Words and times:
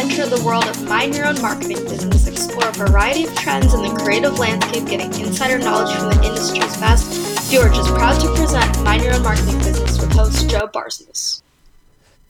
enter 0.00 0.24
the 0.24 0.42
world 0.42 0.64
of 0.64 0.88
mind 0.88 1.14
your 1.14 1.26
own 1.26 1.38
marketing 1.42 1.76
business, 1.84 2.26
explore 2.26 2.70
a 2.70 2.72
variety 2.72 3.24
of 3.24 3.34
trends 3.34 3.74
in 3.74 3.82
the 3.82 3.90
creative 4.02 4.38
landscape, 4.38 4.86
getting 4.86 5.12
insider 5.20 5.58
knowledge 5.58 5.94
from 5.94 6.08
the 6.08 6.26
industry's 6.26 6.74
best. 6.78 7.04
Fjorge 7.50 7.78
is 7.78 7.86
proud 7.88 8.18
to 8.18 8.34
present 8.34 8.82
Mind 8.82 9.04
Your 9.04 9.12
Own 9.14 9.22
Marketing 9.22 9.58
Business 9.58 10.00
with 10.00 10.10
host 10.12 10.48
Joe 10.48 10.66
Barsness. 10.68 11.42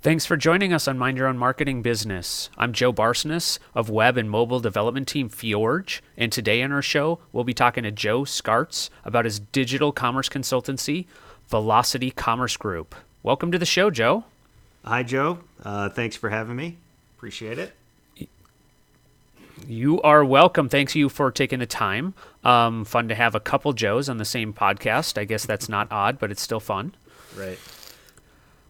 Thanks 0.02 0.26
for 0.26 0.36
joining 0.36 0.72
us 0.72 0.88
on 0.88 0.98
Mind 0.98 1.16
Your 1.16 1.28
Own 1.28 1.38
Marketing 1.38 1.80
Business. 1.80 2.50
I'm 2.58 2.72
Joe 2.72 2.92
Barsness 2.92 3.60
of 3.72 3.88
web 3.88 4.16
and 4.16 4.28
mobile 4.28 4.58
development 4.58 5.06
team 5.06 5.30
Fjorge, 5.30 6.00
and 6.16 6.32
today 6.32 6.64
on 6.64 6.72
our 6.72 6.82
show, 6.82 7.20
we'll 7.30 7.44
be 7.44 7.54
talking 7.54 7.84
to 7.84 7.92
Joe 7.92 8.22
Skarts 8.22 8.90
about 9.04 9.26
his 9.26 9.38
digital 9.38 9.92
commerce 9.92 10.28
consultancy, 10.28 11.06
Velocity 11.48 12.10
Commerce 12.10 12.56
Group. 12.56 12.96
Welcome 13.22 13.52
to 13.52 13.58
the 13.60 13.66
show, 13.66 13.90
Joe. 13.90 14.24
Hi, 14.84 15.04
Joe. 15.04 15.38
Uh, 15.62 15.88
thanks 15.88 16.16
for 16.16 16.30
having 16.30 16.56
me. 16.56 16.78
Appreciate 17.20 17.58
it. 17.58 17.74
You 19.68 20.00
are 20.00 20.24
welcome. 20.24 20.70
Thanks 20.70 20.94
you 20.94 21.10
for 21.10 21.30
taking 21.30 21.58
the 21.58 21.66
time. 21.66 22.14
Um, 22.44 22.86
fun 22.86 23.08
to 23.08 23.14
have 23.14 23.34
a 23.34 23.40
couple 23.40 23.74
Joes 23.74 24.08
on 24.08 24.16
the 24.16 24.24
same 24.24 24.54
podcast. 24.54 25.18
I 25.18 25.24
guess 25.24 25.44
that's 25.44 25.68
not 25.68 25.92
odd, 25.92 26.18
but 26.18 26.30
it's 26.30 26.40
still 26.40 26.60
fun. 26.60 26.94
Right. 27.36 27.58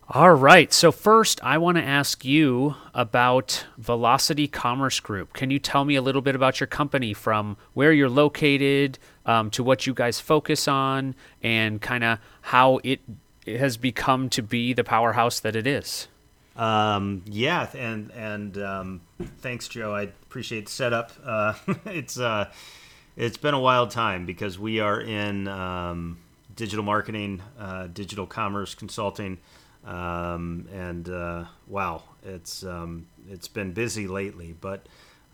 All 0.09 0.33
right. 0.33 0.73
So, 0.73 0.91
first, 0.91 1.41
I 1.45 1.59
want 1.59 1.77
to 1.77 1.85
ask 1.85 2.25
you 2.25 2.75
about 2.93 3.67
Velocity 3.79 4.49
Commerce 4.49 4.99
Group. 4.99 5.33
Can 5.33 5.53
you 5.53 5.61
tell 5.61 5.85
me 5.85 5.95
a 5.95 6.03
little 6.03 6.21
bit 6.21 6.35
about 6.35 6.59
your 6.59 6.67
company 6.67 7.15
from 7.15 7.57
where 7.75 7.93
you're 7.93 8.09
located 8.09 8.99
um, 9.27 9.51
to 9.51 9.63
what 9.63 9.87
you 9.87 9.95
guys 9.95 10.19
focus 10.19 10.67
on 10.67 11.15
and 11.41 11.81
kind 11.81 12.03
of 12.03 12.19
how 12.41 12.81
it, 12.83 12.99
it 13.47 13.61
has 13.61 13.77
become 13.77 14.29
to 14.31 14.43
be 14.43 14.73
the 14.73 14.83
powerhouse 14.83 15.39
that 15.39 15.55
it 15.55 15.69
is? 15.69 16.09
Um, 16.61 17.23
yeah, 17.25 17.69
and 17.75 18.13
and 18.13 18.59
um, 18.59 19.01
thanks, 19.39 19.67
Joe. 19.67 19.95
I 19.95 20.03
appreciate 20.03 20.67
the 20.67 20.73
setup. 20.73 21.13
Uh, 21.31 21.55
it's 21.87 22.19
uh, 22.19 22.51
it's 23.17 23.37
been 23.39 23.55
a 23.55 23.61
wild 23.61 23.91
time 23.91 24.27
because 24.27 24.59
we 24.59 24.81
are 24.81 25.01
in 25.01 25.49
um, 25.49 26.19
digital 26.55 26.85
marketing, 26.85 27.41
uh, 27.59 27.87
digital 27.87 28.27
commerce 28.27 28.75
consulting, 28.75 29.39
um, 29.87 30.69
and 30.73 31.09
uh, 31.09 31.45
wow, 31.67 32.03
it's 32.25 32.63
um, 32.65 33.07
it's 33.31 33.49
been 33.49 33.73
busy 33.73 34.07
lately. 34.07 34.55
But 34.61 34.87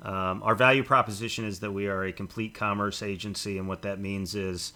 um, 0.02 0.42
our 0.44 0.54
value 0.54 0.84
proposition 0.84 1.44
is 1.44 1.58
that 1.60 1.72
we 1.72 1.88
are 1.88 2.04
a 2.04 2.12
complete 2.12 2.54
commerce 2.54 3.02
agency, 3.02 3.58
and 3.58 3.66
what 3.66 3.82
that 3.82 3.98
means 3.98 4.36
is. 4.36 4.72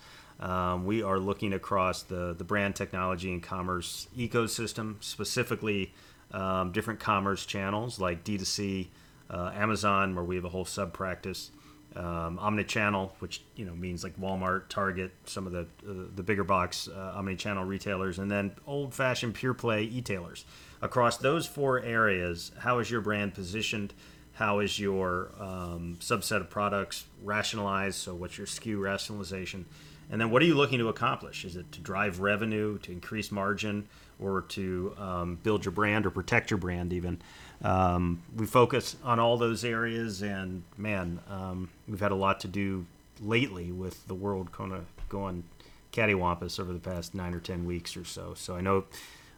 We 0.83 1.03
are 1.03 1.19
looking 1.19 1.53
across 1.53 2.03
the, 2.03 2.35
the 2.37 2.45
brand 2.45 2.75
technology 2.75 3.31
and 3.31 3.43
commerce 3.43 4.09
ecosystem, 4.17 4.97
specifically 5.01 5.93
um, 6.33 6.73
different 6.73 7.01
commerce 7.01 7.47
channels 7.47 7.99
like 7.99 8.25
D2C, 8.25 8.89
uh, 9.31 9.53
Amazon, 9.55 10.15
where 10.15 10.25
we 10.25 10.37
have 10.37 10.45
a 10.45 10.49
whole 10.49 10.65
sub 10.65 10.93
practice, 10.93 11.51
um, 11.97 12.39
omnichannel, 12.39 13.11
which 13.19 13.43
you 13.57 13.65
know 13.65 13.75
means 13.75 14.05
like 14.05 14.19
Walmart, 14.19 14.69
Target, 14.69 15.13
some 15.25 15.47
of 15.47 15.53
the 15.53 15.63
uh, 15.89 16.07
the 16.15 16.23
bigger 16.23 16.45
box 16.45 16.89
uh, 16.89 17.15
omnichannel 17.17 17.67
retailers, 17.67 18.19
and 18.19 18.31
then 18.31 18.53
old-fashioned 18.67 19.35
pure 19.35 19.55
play 19.55 19.85
e-tailers. 19.85 20.45
Across 20.83 21.19
those 21.19 21.47
four 21.47 21.81
areas, 21.81 22.53
how 22.61 22.79
is 22.79 22.91
your 22.91 23.01
brand 23.01 23.35
positioned? 23.35 23.93
How 24.33 24.61
is 24.61 24.79
your 24.79 25.33
um, 25.39 25.99
subset 26.01 26.41
of 26.41 26.49
products 26.49 27.05
rationalized? 27.23 27.97
So, 27.97 28.15
what's 28.15 28.39
your 28.39 28.47
SKU 28.47 28.81
rationalization? 28.81 29.67
And 30.11 30.21
then, 30.21 30.31
what 30.31 30.43
are 30.43 30.47
you 30.47 30.55
looking 30.55 30.79
to 30.79 30.89
accomplish? 30.89 31.45
Is 31.45 31.57
it 31.57 31.71
to 31.73 31.81
drive 31.81 32.21
revenue, 32.21 32.79
to 32.79 32.93
increase 32.93 33.31
margin, 33.31 33.87
or 34.21 34.43
to 34.43 34.95
um, 34.99 35.39
build 35.43 35.65
your 35.65 35.73
brand 35.73 36.07
or 36.07 36.11
protect 36.11 36.51
your 36.51 36.59
brand, 36.59 36.93
even? 36.93 37.21
Um, 37.63 38.23
we 38.37 38.47
focus 38.47 38.97
on 39.05 39.19
all 39.19 39.37
those 39.37 39.65
areas, 39.65 40.23
and 40.23 40.63
man, 40.77 41.21
um, 41.29 41.69
we've 41.87 42.01
had 42.01 42.13
a 42.13 42.17
lot 42.17 42.41
to 42.41 42.49
do 42.49 42.87
lately 43.21 43.71
with 43.71 44.07
the 44.07 44.15
world 44.15 44.53
kind 44.53 44.73
of 44.73 44.87
going 45.09 45.45
cattywampus 45.93 46.59
over 46.59 46.73
the 46.73 46.79
past 46.79 47.15
nine 47.15 47.35
or 47.35 47.41
ten 47.41 47.67
weeks 47.67 47.97
or 47.97 48.05
so. 48.05 48.33
So 48.35 48.57
I 48.57 48.61
know 48.61 48.85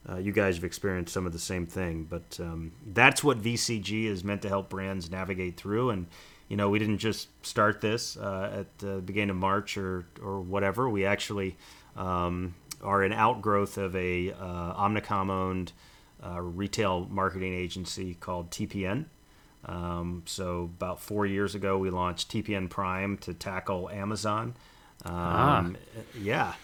uh, 0.09 0.17
you 0.17 0.33
guys 0.33 0.57
have 0.57 0.65
experienced 0.65 1.13
some 1.13 1.27
of 1.27 1.33
the 1.33 1.39
same 1.39 1.67
thing, 1.67 2.07
but 2.09 2.39
um, 2.41 2.73
that's 2.93 3.23
what 3.23 3.41
VCG 3.41 4.05
is 4.05 4.25
meant 4.25 4.43
to 4.43 4.49
help 4.49 4.69
brands 4.69 5.11
navigate 5.11 5.57
through. 5.57 5.91
And 5.91 6.07
you 6.49 6.57
know, 6.57 6.69
we 6.69 6.79
didn't 6.79 6.99
just 6.99 7.29
start 7.47 7.81
this 7.81 8.17
uh, 8.17 8.53
at 8.61 8.79
the 8.79 9.01
beginning 9.01 9.31
of 9.31 9.37
March 9.37 9.77
or 9.77 10.05
or 10.23 10.41
whatever. 10.41 10.89
We 10.89 11.07
actually 11.07 11.57
um, 11.97 12.55
are 12.83 13.03
an 13.03 13.13
outgrowth 13.13 13.79
of 13.79 13.95
a 13.97 14.33
uh, 14.33 14.75
Omnicom 14.75 15.31
owned 15.31 15.73
uh, 16.25 16.41
retail 16.41 17.07
marketing 17.11 17.55
agency 17.55 18.15
called 18.15 18.51
TPN. 18.51 19.07
Um, 19.65 20.23
so 20.27 20.71
about 20.77 21.01
four 21.01 21.27
years 21.27 21.55
ago, 21.55 21.79
we 21.79 21.91
launched 21.91 22.31
TPN 22.31 22.69
Prime 22.69 23.17
to 23.19 23.35
tackle 23.35 23.89
Amazon. 23.91 24.55
Um, 25.05 25.15
ah. 25.15 25.71
Yeah. 26.21 26.55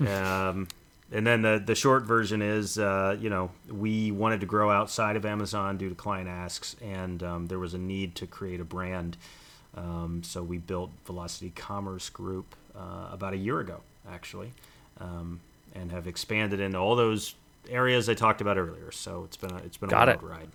um, 0.00 0.68
and 1.10 1.26
then 1.26 1.42
the, 1.42 1.62
the 1.64 1.74
short 1.74 2.04
version 2.04 2.40
is, 2.40 2.78
uh, 2.78 3.16
you 3.20 3.28
know, 3.28 3.50
we 3.70 4.10
wanted 4.10 4.40
to 4.40 4.46
grow 4.46 4.70
outside 4.70 5.16
of 5.16 5.26
Amazon 5.26 5.76
due 5.76 5.90
to 5.90 5.94
client 5.94 6.28
asks, 6.28 6.74
and 6.80 7.22
um, 7.22 7.46
there 7.48 7.58
was 7.58 7.74
a 7.74 7.78
need 7.78 8.14
to 8.16 8.26
create 8.26 8.60
a 8.60 8.64
brand. 8.64 9.18
Um, 9.76 10.22
so 10.24 10.42
we 10.42 10.56
built 10.56 10.90
Velocity 11.04 11.50
Commerce 11.54 12.08
Group 12.08 12.54
uh, 12.74 13.08
about 13.12 13.34
a 13.34 13.36
year 13.36 13.60
ago, 13.60 13.80
actually, 14.10 14.52
um, 14.98 15.40
and 15.74 15.90
have 15.92 16.06
expanded 16.06 16.60
into 16.60 16.78
all 16.78 16.96
those 16.96 17.34
areas 17.68 18.08
I 18.08 18.14
talked 18.14 18.40
about 18.40 18.58
earlier. 18.58 18.90
So 18.92 19.24
it's 19.24 19.36
been 19.36 19.52
a, 19.52 19.56
it's 19.58 19.76
been 19.76 19.88
Got 19.88 20.08
a 20.08 20.12
wild 20.12 20.22
it. 20.22 20.26
ride. 20.26 20.48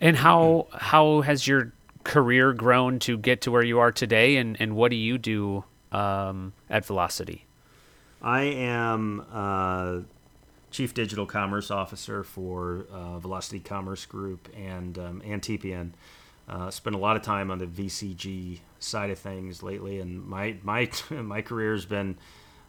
And 0.00 0.16
how 0.16 0.66
how 0.72 1.20
has 1.20 1.46
your 1.46 1.72
career 2.04 2.52
grown 2.52 2.98
to 3.00 3.18
get 3.18 3.42
to 3.42 3.50
where 3.50 3.62
you 3.62 3.78
are 3.78 3.92
today? 3.92 4.36
And 4.36 4.56
and 4.60 4.74
what 4.74 4.90
do 4.90 4.96
you 4.96 5.18
do 5.18 5.64
um, 5.92 6.52
at 6.70 6.86
Velocity? 6.86 7.44
I 8.22 8.42
am 8.42 9.24
uh, 9.32 10.00
chief 10.70 10.94
digital 10.94 11.26
commerce 11.26 11.70
officer 11.70 12.22
for 12.22 12.86
uh, 12.92 13.18
Velocity 13.18 13.60
Commerce 13.60 14.06
Group 14.06 14.48
and 14.56 14.98
um, 14.98 15.22
and 15.24 15.42
TPN. 15.42 15.90
Uh, 16.48 16.70
spent 16.70 16.96
a 16.96 16.98
lot 16.98 17.16
of 17.16 17.22
time 17.22 17.50
on 17.50 17.58
the 17.58 17.66
VCG 17.66 18.58
side 18.80 19.10
of 19.10 19.18
things 19.18 19.62
lately, 19.62 20.00
and 20.00 20.26
my 20.26 20.56
my 20.62 20.90
my 21.10 21.42
career 21.42 21.72
has 21.72 21.84
been 21.84 22.16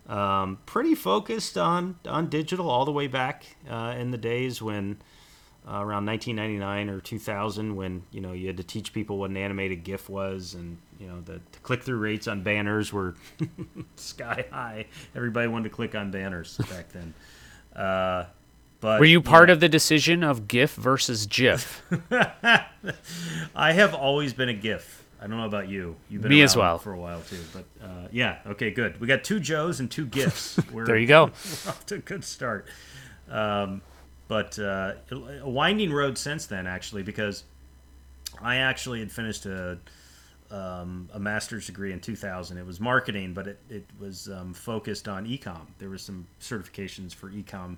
um, 0.07 0.59
pretty 0.65 0.95
focused 0.95 1.57
on 1.57 1.99
on 2.05 2.27
digital 2.27 2.69
all 2.69 2.85
the 2.85 2.91
way 2.91 3.07
back 3.07 3.45
uh, 3.69 3.95
in 3.97 4.11
the 4.11 4.17
days 4.17 4.61
when 4.61 4.97
uh, 5.67 5.73
around 5.73 6.05
1999 6.07 6.89
or 6.89 6.99
2000 6.99 7.75
when 7.75 8.03
you 8.11 8.19
know 8.19 8.33
you 8.33 8.47
had 8.47 8.57
to 8.57 8.63
teach 8.63 8.93
people 8.93 9.17
what 9.17 9.29
an 9.29 9.37
animated 9.37 9.83
GIF 9.83 10.09
was 10.09 10.55
and 10.55 10.77
you 10.99 11.07
know 11.07 11.21
the, 11.21 11.33
the 11.33 11.59
click 11.61 11.83
through 11.83 11.97
rates 11.97 12.27
on 12.27 12.41
banners 12.41 12.91
were 12.91 13.15
sky 13.95 14.45
high. 14.51 14.87
Everybody 15.15 15.47
wanted 15.47 15.69
to 15.69 15.75
click 15.75 15.95
on 15.95 16.11
banners 16.11 16.57
back 16.69 16.91
then. 16.91 17.13
Uh, 17.75 18.25
but 18.79 18.99
were 18.99 19.05
you 19.05 19.21
part 19.21 19.51
of 19.51 19.59
the 19.59 19.69
decision 19.69 20.23
of 20.23 20.47
GIF 20.47 20.73
versus 20.73 21.27
GIF? 21.27 21.83
I 23.55 23.73
have 23.73 23.93
always 23.93 24.33
been 24.33 24.49
a 24.49 24.53
GIF 24.53 25.00
I 25.21 25.27
don't 25.27 25.37
know 25.37 25.45
about 25.45 25.69
you. 25.69 25.95
You've 26.09 26.23
been 26.23 26.31
me 26.31 26.41
as 26.41 26.55
well 26.55 26.79
for 26.79 26.93
a 26.93 26.97
while 26.97 27.21
too. 27.21 27.37
But 27.53 27.65
uh, 27.81 28.07
yeah, 28.11 28.39
okay, 28.47 28.71
good. 28.71 28.99
We 28.99 29.05
got 29.05 29.23
two 29.23 29.39
Joes 29.39 29.79
and 29.79 29.89
two 29.89 30.05
gifts. 30.07 30.55
there 30.73 30.97
you 30.97 31.07
go. 31.07 31.25
We're 31.65 31.69
off 31.69 31.85
to 31.87 31.95
a 31.95 31.99
good 31.99 32.23
start. 32.23 32.67
Um, 33.29 33.81
but 34.27 34.57
uh, 34.57 34.93
a 35.11 35.49
winding 35.49 35.93
road 35.93 36.17
since 36.17 36.47
then, 36.47 36.65
actually, 36.65 37.03
because 37.03 37.43
I 38.41 38.57
actually 38.57 38.99
had 38.99 39.11
finished 39.11 39.45
a 39.45 39.77
um, 40.49 41.07
a 41.13 41.19
master's 41.19 41.67
degree 41.67 41.93
in 41.93 41.99
2000. 41.99 42.57
It 42.57 42.65
was 42.65 42.79
marketing, 42.79 43.33
but 43.33 43.47
it, 43.47 43.59
it 43.69 43.85
was 43.99 44.27
um, 44.27 44.53
focused 44.53 45.07
on 45.07 45.25
ecom. 45.25 45.67
There 45.77 45.89
were 45.89 45.97
some 45.97 46.27
certifications 46.41 47.13
for 47.13 47.29
ecom 47.29 47.77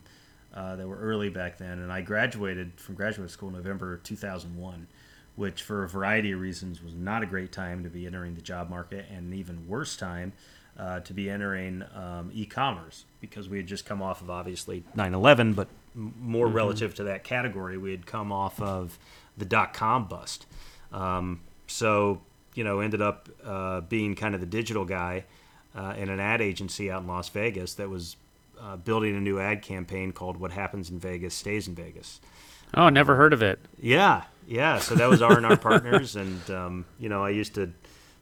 uh, 0.53 0.75
that 0.77 0.87
were 0.87 0.97
early 0.97 1.29
back 1.29 1.57
then, 1.57 1.79
and 1.79 1.91
I 1.91 2.01
graduated 2.01 2.71
from 2.77 2.95
graduate 2.95 3.29
school 3.29 3.49
in 3.49 3.55
November 3.55 3.97
2001 4.03 4.87
which 5.35 5.63
for 5.63 5.83
a 5.83 5.89
variety 5.89 6.31
of 6.31 6.39
reasons 6.39 6.83
was 6.83 6.93
not 6.93 7.23
a 7.23 7.25
great 7.25 7.51
time 7.51 7.83
to 7.83 7.89
be 7.89 8.05
entering 8.05 8.35
the 8.35 8.41
job 8.41 8.69
market 8.69 9.05
and 9.09 9.31
an 9.31 9.33
even 9.33 9.67
worse 9.67 9.97
time 9.97 10.33
uh, 10.77 10.99
to 11.01 11.13
be 11.13 11.29
entering 11.29 11.83
um, 11.95 12.31
e-commerce 12.33 13.05
because 13.19 13.49
we 13.49 13.57
had 13.57 13.67
just 13.67 13.85
come 13.85 14.01
off 14.01 14.21
of 14.21 14.29
obviously 14.29 14.83
9-11 14.95 15.55
but 15.55 15.67
more 15.95 16.47
mm-hmm. 16.47 16.55
relative 16.55 16.95
to 16.95 17.03
that 17.03 17.23
category 17.23 17.77
we 17.77 17.91
had 17.91 18.05
come 18.05 18.31
off 18.31 18.61
of 18.61 18.97
the 19.37 19.45
dot-com 19.45 20.05
bust. 20.05 20.45
Um, 20.91 21.41
so 21.67 22.21
you 22.53 22.63
know 22.63 22.79
ended 22.79 23.01
up 23.01 23.29
uh, 23.43 23.81
being 23.81 24.15
kind 24.15 24.35
of 24.35 24.41
the 24.41 24.47
digital 24.47 24.85
guy 24.85 25.25
uh, 25.75 25.95
in 25.97 26.09
an 26.09 26.19
ad 26.19 26.41
agency 26.41 26.91
out 26.91 27.01
in 27.01 27.07
las 27.07 27.29
vegas 27.29 27.73
that 27.75 27.89
was 27.89 28.15
uh, 28.61 28.75
building 28.77 29.15
a 29.15 29.19
new 29.19 29.39
ad 29.39 29.63
campaign 29.63 30.11
called 30.11 30.37
what 30.37 30.51
happens 30.51 30.91
in 30.91 30.99
vegas 30.99 31.33
stays 31.33 31.67
in 31.67 31.73
vegas. 31.73 32.21
Oh 32.75 32.89
never 32.89 33.15
heard 33.15 33.33
of 33.33 33.41
it. 33.41 33.59
Yeah 33.79 34.23
yeah, 34.47 34.79
so 34.79 34.95
that 34.95 35.09
was 35.09 35.21
R 35.21 35.37
and 35.37 35.45
R 35.45 35.57
Partners, 35.57 36.15
and 36.23 36.49
um, 36.49 36.85
you 36.99 37.09
know 37.09 37.23
I 37.23 37.29
used 37.29 37.55
to 37.55 37.71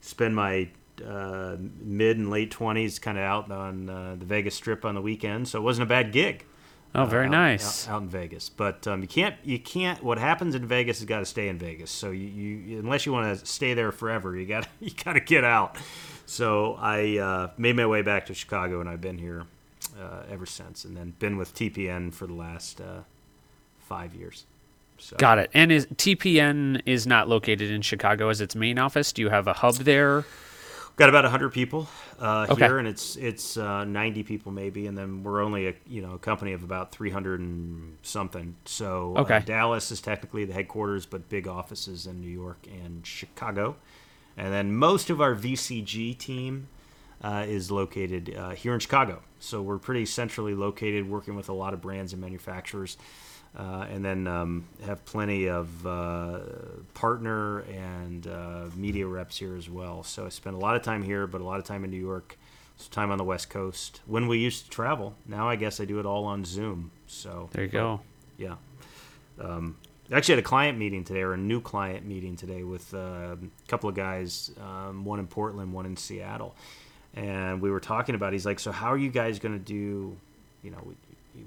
spend 0.02 0.36
my 0.36 0.70
uh, 1.06 1.58
mid 1.60 2.18
and 2.18 2.30
late 2.30 2.52
twenties 2.52 3.00
kind 3.00 3.18
of 3.18 3.24
out 3.24 3.52
on 3.52 3.90
uh, 3.90 4.16
the 4.18 4.26
Vegas 4.26 4.56
Strip 4.56 4.86
on 4.86 4.96
the 4.96 5.02
weekend, 5.02 5.48
so 5.48 5.60
it 5.60 5.64
wasn't 5.64 5.84
a 5.84 5.90
bad 5.90 6.12
gig. 6.12 6.46
Oh, 6.94 7.06
very 7.06 7.28
out- 7.28 7.32
nice. 7.32 7.88
Out, 7.88 7.96
out 7.96 8.02
in 8.04 8.10
Vegas, 8.10 8.50
but 8.50 8.86
um, 8.88 9.02
you 9.02 9.08
can't. 9.08 9.36
You 9.44 9.60
can't. 9.60 10.04
What 10.04 10.18
happens 10.18 10.56
in 10.56 10.66
Vegas 10.66 11.00
has 11.00 11.06
got 11.06 11.20
to 11.20 11.26
stay 11.26 11.48
in 11.48 11.58
Vegas. 11.58 11.90
So 11.90 12.12
you, 12.12 12.28
you 12.28 12.80
unless 12.80 13.06
you 13.06 13.14
want 13.14 13.40
to 13.40 13.46
stay 13.46 13.74
there 13.74 13.92
forever, 13.92 14.36
you 14.36 14.46
got 14.46 14.68
you 14.80 14.92
got 14.92 15.14
to 15.14 15.22
get 15.22 15.44
out. 15.44 15.78
So 16.26 16.76
I 16.80 17.18
uh, 17.18 17.52
made 17.58 17.76
my 17.76 17.86
way 17.86 18.02
back 18.02 18.26
to 18.28 18.34
Chicago, 18.34 18.80
and 18.80 18.90
I've 18.90 19.02
been 19.02 19.18
here 19.18 19.46
uh, 20.00 20.24
ever 20.30 20.46
since, 20.46 20.86
and 20.86 20.96
then 20.96 21.14
been 21.20 21.38
with 21.38 21.54
TPN 21.54 22.14
for 22.14 22.28
the 22.28 22.34
last 22.34 22.82
uh, 22.82 23.02
five 23.80 24.14
years. 24.14 24.46
So. 25.02 25.18
Got 25.18 25.40
it. 25.40 25.50
And 25.54 25.72
is 25.72 25.88
TPN 25.88 26.82
is 26.86 27.08
not 27.08 27.28
located 27.28 27.72
in 27.72 27.82
Chicago 27.82 28.30
as 28.30 28.40
its 28.40 28.56
main 28.56 28.78
office? 28.78 29.12
Do 29.12 29.22
you 29.22 29.30
have 29.30 29.48
a 29.48 29.54
hub 29.54 29.76
there? 29.76 30.26
Got 30.98 31.10
about 31.10 31.24
100 31.24 31.50
people 31.50 31.88
uh, 32.20 32.46
Okay. 32.50 32.66
here, 32.66 32.78
and 32.78 32.88
it's 32.88 33.16
it's 33.16 33.58
uh, 33.58 33.86
90 33.86 34.24
people 34.24 34.52
maybe, 34.52 34.86
and 34.86 34.96
then 34.96 35.24
we're 35.24 35.42
only 35.42 35.68
a 35.68 35.74
you 35.88 36.02
know 36.02 36.14
a 36.14 36.20
company 36.20 36.54
of 36.54 36.64
about 36.64 36.92
300 36.92 37.40
and 37.40 37.98
something. 38.04 38.56
So 38.66 39.16
uh, 39.16 39.40
Dallas 39.40 39.90
is 39.90 40.02
technically 40.02 40.46
the 40.46 40.54
headquarters, 40.54 41.06
but 41.08 41.30
big 41.30 41.48
offices 41.48 42.06
in 42.06 42.22
New 42.22 42.30
York 42.30 42.68
and 42.68 43.06
Chicago, 43.08 43.78
and 44.38 44.54
then 44.54 44.76
most 44.76 45.10
of 45.10 45.22
our 45.22 45.34
VCG 45.34 46.18
team 46.18 46.68
uh, 47.24 47.46
is 47.48 47.72
located 47.72 48.36
uh, 48.38 48.50
here 48.52 48.74
in 48.74 48.80
Chicago. 48.80 49.24
So 49.40 49.62
we're 49.62 49.80
pretty 49.80 50.06
centrally 50.06 50.54
located, 50.54 51.10
working 51.10 51.36
with 51.36 51.50
a 51.50 51.54
lot 51.54 51.74
of 51.74 51.82
brands 51.82 52.14
and 52.14 52.22
manufacturers. 52.22 52.98
Uh, 53.54 53.86
and 53.92 54.04
then 54.06 54.28
um, 54.28 54.64
have 54.86 55.04
plenty 55.04 55.50
of 55.50 55.86
uh, 55.86 56.40
partner 56.94 57.60
and 57.60 58.26
uh, 58.26 58.64
media 58.78 59.06
reps 59.06 59.38
here 59.38 59.58
as 59.58 59.70
well. 59.70 60.04
So 60.04 60.26
I 60.26 60.30
spend 60.30 60.56
a 60.56 60.60
lot 60.60 60.78
of 60.78 60.84
time 60.84 61.04
here, 61.04 61.28
but 61.28 61.42
a 61.42 61.44
lot 61.44 61.60
of 61.60 61.66
time 61.66 61.84
in 61.84 61.92
New 61.92 62.00
York, 62.00 62.38
some 62.78 62.90
time 62.92 63.12
on 63.12 63.18
the 63.18 63.26
West 63.26 63.50
Coast. 63.50 64.00
When 64.06 64.28
we 64.28 64.38
used 64.40 64.64
to 64.66 64.70
travel, 64.70 65.16
now 65.28 65.50
I 65.50 65.58
guess 65.58 65.82
I 65.82 65.86
do 65.86 66.00
it 66.00 66.06
all 66.06 66.24
on 66.24 66.46
Zoom. 66.46 66.92
So 67.08 67.50
There 67.52 67.64
you 67.66 67.70
go. 67.70 68.00
yeah. 68.38 68.56
Um, 69.38 69.76
I 70.10 70.16
actually 70.18 70.36
had 70.36 70.40
a 70.46 70.48
client 70.48 70.78
meeting 70.78 71.04
today, 71.04 71.22
or 71.22 71.34
a 71.34 71.38
new 71.38 71.60
client 71.60 72.06
meeting 72.06 72.38
today, 72.38 72.64
with 72.64 72.94
uh, 72.94 72.98
a 73.36 73.38
couple 73.68 73.90
of 73.90 73.96
guys, 73.96 74.52
um, 74.62 75.04
one 75.04 75.20
in 75.20 75.28
Portland, 75.28 75.74
one 75.74 75.86
in 75.86 75.98
Seattle, 75.98 76.56
and 77.16 77.62
we 77.62 77.70
were 77.72 77.80
talking 77.80 78.14
about. 78.16 78.34
He's 78.34 78.46
like, 78.46 78.60
"So 78.60 78.72
how 78.74 78.88
are 78.88 78.98
you 78.98 79.10
guys 79.10 79.40
going 79.40 79.58
to 79.58 79.64
do? 79.64 80.16
You 80.64 80.72
know, 80.72 80.94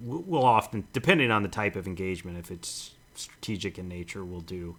we'll 0.00 0.44
often, 0.44 0.86
depending 0.92 1.30
on 1.30 1.42
the 1.42 1.48
type 1.48 1.76
of 1.76 1.86
engagement, 1.86 2.38
if 2.38 2.50
it's 2.50 2.92
strategic 3.14 3.78
in 3.78 3.88
nature, 3.88 4.24
we'll 4.24 4.40
do 4.40 4.76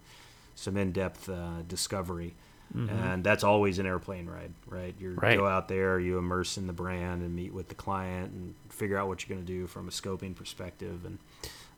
some 0.56 0.78
in-depth 0.78 1.30
uh, 1.30 1.62
discovery." 1.68 2.36
And 2.74 3.24
that's 3.24 3.44
always 3.46 3.80
an 3.80 3.86
airplane 3.86 4.26
ride, 4.26 4.52
right? 4.68 4.94
You 5.00 5.12
Right. 5.14 5.38
go 5.38 5.46
out 5.48 5.70
there, 5.70 5.98
you 5.98 6.18
immerse 6.18 6.58
in 6.58 6.68
the 6.68 6.74
brand, 6.74 7.22
and 7.22 7.34
meet 7.34 7.54
with 7.54 7.70
the 7.70 7.76
client, 7.76 8.34
and 8.34 8.54
figure 8.70 8.98
out 8.98 9.08
what 9.08 9.22
you're 9.26 9.34
going 9.34 9.46
to 9.46 9.52
do 9.54 9.66
from 9.66 9.88
a 9.88 9.92
scoping 9.92 10.36
perspective. 10.36 11.06
And 11.06 11.20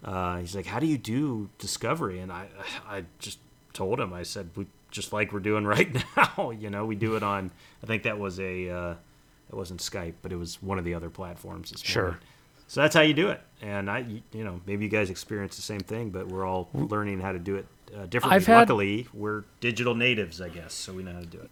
uh, 0.04 0.38
he's 0.38 0.56
like, 0.56 0.66
"How 0.66 0.80
do 0.80 0.88
you 0.88 0.98
do 0.98 1.50
discovery?" 1.60 2.20
And 2.20 2.32
I, 2.32 2.48
I 2.90 3.04
just 3.20 3.38
told 3.74 4.00
him, 4.00 4.12
I 4.12 4.24
said, 4.24 4.50
"We 4.56 4.66
just 4.90 5.14
like 5.14 5.34
we're 5.34 5.40
doing 5.42 5.66
right 5.76 5.94
now. 6.18 6.50
you 6.58 6.70
know, 6.72 6.86
we 6.86 6.96
do 6.96 7.16
it 7.16 7.22
on. 7.22 7.52
I 7.84 7.86
think 7.86 8.04
that 8.04 8.18
was 8.18 8.40
a, 8.40 8.70
uh, 8.70 8.96
it 9.50 9.56
wasn't 9.56 9.82
Skype, 9.82 10.14
but 10.24 10.32
it 10.32 10.38
was 10.38 10.64
one 10.64 10.80
of 10.80 10.86
the 10.86 10.96
other 10.96 11.10
platforms. 11.12 11.74
Sure. 11.84 12.04
morning. 12.04 12.20
So 12.68 12.82
that's 12.82 12.94
how 12.96 13.02
you 13.02 13.14
do 13.14 13.30
it. 13.30 13.42
And 13.62 13.90
I, 13.90 14.06
you 14.34 14.44
know, 14.44 14.62
maybe 14.66 14.86
you 14.86 14.92
guys 14.92 15.10
experience 15.10 15.56
the 15.56 15.62
same 15.62 15.80
thing, 15.80 16.10
but 16.10 16.28
we're 16.28 16.46
all 16.46 16.70
learning 16.74 17.20
how 17.22 17.32
to 17.32 17.40
do 17.40 17.56
it 17.56 17.66
uh, 17.96 18.06
differently. 18.06 18.36
I've 18.36 18.46
had- 18.46 18.58
Luckily, 18.60 19.08
we're 19.14 19.44
digital 19.62 19.96
natives, 19.96 20.42
I 20.42 20.50
guess, 20.50 20.74
so 20.74 20.94
we 20.94 21.04
know 21.04 21.14
how 21.14 21.22
to 21.22 21.26
do 21.26 21.40
it. 21.40 21.50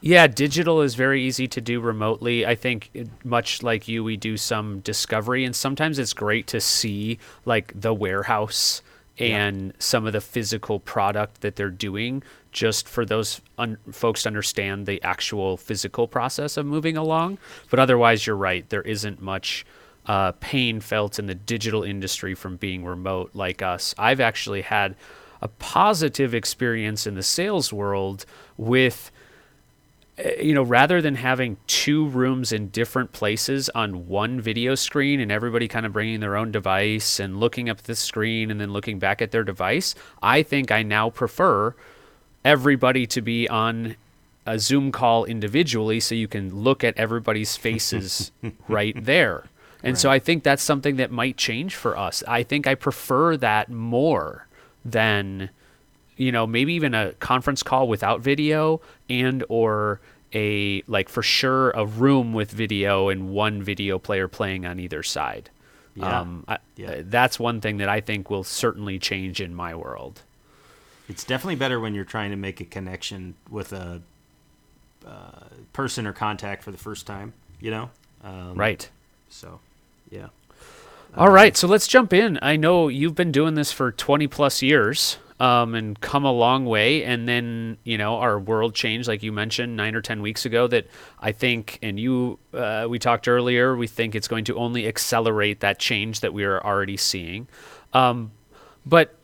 Yeah, 0.00 0.28
digital 0.28 0.80
is 0.82 0.94
very 0.94 1.22
easy 1.24 1.48
to 1.48 1.60
do 1.60 1.80
remotely. 1.80 2.46
I 2.46 2.54
think 2.54 2.90
it- 2.94 3.08
much 3.24 3.62
like 3.64 3.88
you, 3.88 4.04
we 4.04 4.16
do 4.16 4.36
some 4.36 4.78
discovery, 4.80 5.44
and 5.44 5.56
sometimes 5.56 5.98
it's 5.98 6.12
great 6.12 6.46
to 6.48 6.60
see 6.60 7.18
like 7.44 7.72
the 7.74 7.92
warehouse 7.94 8.82
and 9.18 9.72
some 9.80 10.06
of 10.06 10.12
the 10.12 10.20
physical 10.20 10.78
product 10.78 11.40
that 11.40 11.56
they're 11.56 11.70
doing, 11.70 12.22
just 12.52 12.86
for 12.86 13.04
those 13.04 13.40
un- 13.58 13.78
folks 13.90 14.22
to 14.22 14.28
understand 14.28 14.86
the 14.86 15.02
actual 15.02 15.56
physical 15.56 16.06
process 16.06 16.56
of 16.56 16.64
moving 16.66 16.96
along. 16.96 17.36
But 17.68 17.80
otherwise, 17.80 18.28
you're 18.28 18.36
right. 18.36 18.68
There 18.68 18.82
isn't 18.82 19.20
much 19.20 19.66
uh, 20.08 20.32
pain 20.40 20.80
felt 20.80 21.18
in 21.18 21.26
the 21.26 21.34
digital 21.34 21.84
industry 21.84 22.34
from 22.34 22.56
being 22.56 22.84
remote 22.84 23.30
like 23.34 23.62
us. 23.62 23.94
I've 23.96 24.20
actually 24.20 24.62
had 24.62 24.96
a 25.40 25.48
positive 25.48 26.34
experience 26.34 27.06
in 27.06 27.14
the 27.14 27.22
sales 27.22 27.72
world 27.72 28.24
with 28.56 29.12
you 30.40 30.52
know, 30.52 30.62
rather 30.62 31.00
than 31.00 31.14
having 31.14 31.56
two 31.66 32.08
rooms 32.08 32.52
in 32.52 32.68
different 32.68 33.12
places 33.12 33.68
on 33.70 34.08
one 34.08 34.40
video 34.40 34.74
screen 34.74 35.20
and 35.20 35.30
everybody 35.30 35.68
kind 35.68 35.86
of 35.86 35.92
bringing 35.92 36.20
their 36.20 36.36
own 36.36 36.50
device 36.50 37.20
and 37.20 37.38
looking 37.38 37.68
up 37.68 37.78
at 37.78 37.84
the 37.84 37.94
screen 37.94 38.50
and 38.50 38.60
then 38.60 38.72
looking 38.72 38.98
back 38.98 39.22
at 39.22 39.30
their 39.30 39.44
device, 39.44 39.94
I 40.20 40.42
think 40.42 40.72
I 40.72 40.82
now 40.82 41.10
prefer 41.10 41.74
everybody 42.44 43.06
to 43.06 43.22
be 43.22 43.48
on 43.48 43.96
a 44.44 44.58
Zoom 44.58 44.90
call 44.90 45.24
individually 45.24 46.00
so 46.00 46.14
you 46.14 46.26
can 46.26 46.52
look 46.52 46.82
at 46.82 46.96
everybody's 46.96 47.56
faces 47.56 48.32
right 48.68 48.96
there. 49.04 49.44
And 49.82 49.96
so 49.96 50.10
I 50.10 50.18
think 50.18 50.42
that's 50.42 50.62
something 50.62 50.96
that 50.96 51.10
might 51.12 51.36
change 51.36 51.74
for 51.76 51.96
us. 51.96 52.24
I 52.26 52.42
think 52.42 52.66
I 52.66 52.74
prefer 52.74 53.36
that 53.36 53.70
more 53.70 54.46
than 54.84 55.50
you 56.16 56.32
know 56.32 56.46
maybe 56.46 56.74
even 56.74 56.94
a 56.94 57.12
conference 57.14 57.62
call 57.62 57.86
without 57.88 58.20
video 58.20 58.80
and 59.08 59.44
or 59.48 60.00
a 60.34 60.82
like 60.88 61.08
for 61.08 61.22
sure 61.22 61.70
a 61.70 61.86
room 61.86 62.32
with 62.32 62.50
video 62.50 63.08
and 63.08 63.30
one 63.30 63.62
video 63.62 63.98
player 63.98 64.26
playing 64.28 64.66
on 64.66 64.80
either 64.80 65.02
side 65.02 65.48
Yeah. 65.94 66.20
um, 66.20 66.44
I, 66.48 66.58
Yeah. 66.76 67.02
that's 67.04 67.38
one 67.38 67.60
thing 67.60 67.78
that 67.78 67.88
i 67.88 68.00
think 68.00 68.28
will 68.30 68.44
certainly 68.44 68.98
change 68.98 69.40
in 69.40 69.54
my 69.54 69.74
world 69.74 70.22
It's 71.08 71.24
definitely 71.24 71.56
better 71.56 71.80
when 71.80 71.94
you're 71.94 72.04
trying 72.04 72.30
to 72.30 72.36
make 72.36 72.60
a 72.60 72.64
connection 72.64 73.34
with 73.48 73.72
a 73.72 74.02
uh, 75.06 75.30
person 75.72 76.06
or 76.06 76.12
contact 76.12 76.62
for 76.62 76.70
the 76.72 76.78
first 76.78 77.06
time, 77.06 77.32
you 77.60 77.70
know? 77.70 77.90
Um, 78.22 78.54
right 78.54 78.88
So, 79.30 79.60
yeah. 80.10 80.28
All 81.16 81.30
right, 81.30 81.56
so 81.56 81.66
let's 81.66 81.86
jump 81.86 82.12
in. 82.12 82.38
I 82.42 82.56
know 82.56 82.88
you've 82.88 83.14
been 83.14 83.32
doing 83.32 83.54
this 83.54 83.72
for 83.72 83.90
20 83.90 84.26
plus 84.28 84.62
years 84.62 85.18
um, 85.40 85.74
and 85.74 85.98
come 86.00 86.24
a 86.24 86.32
long 86.32 86.64
way. 86.64 87.04
And 87.04 87.28
then, 87.28 87.78
you 87.84 87.98
know, 87.98 88.16
our 88.16 88.38
world 88.38 88.74
changed, 88.74 89.08
like 89.08 89.22
you 89.22 89.32
mentioned, 89.32 89.76
nine 89.76 89.94
or 89.94 90.00
10 90.00 90.20
weeks 90.20 90.44
ago, 90.44 90.66
that 90.68 90.86
I 91.20 91.32
think, 91.32 91.78
and 91.82 91.98
you, 91.98 92.38
uh, 92.52 92.86
we 92.88 92.98
talked 92.98 93.28
earlier, 93.28 93.76
we 93.76 93.86
think 93.86 94.14
it's 94.14 94.28
going 94.28 94.44
to 94.44 94.56
only 94.56 94.86
accelerate 94.86 95.60
that 95.60 95.78
change 95.78 96.20
that 96.20 96.32
we 96.32 96.44
are 96.44 96.64
already 96.64 96.96
seeing. 96.96 97.48
Um, 97.92 98.32
but 98.84 99.14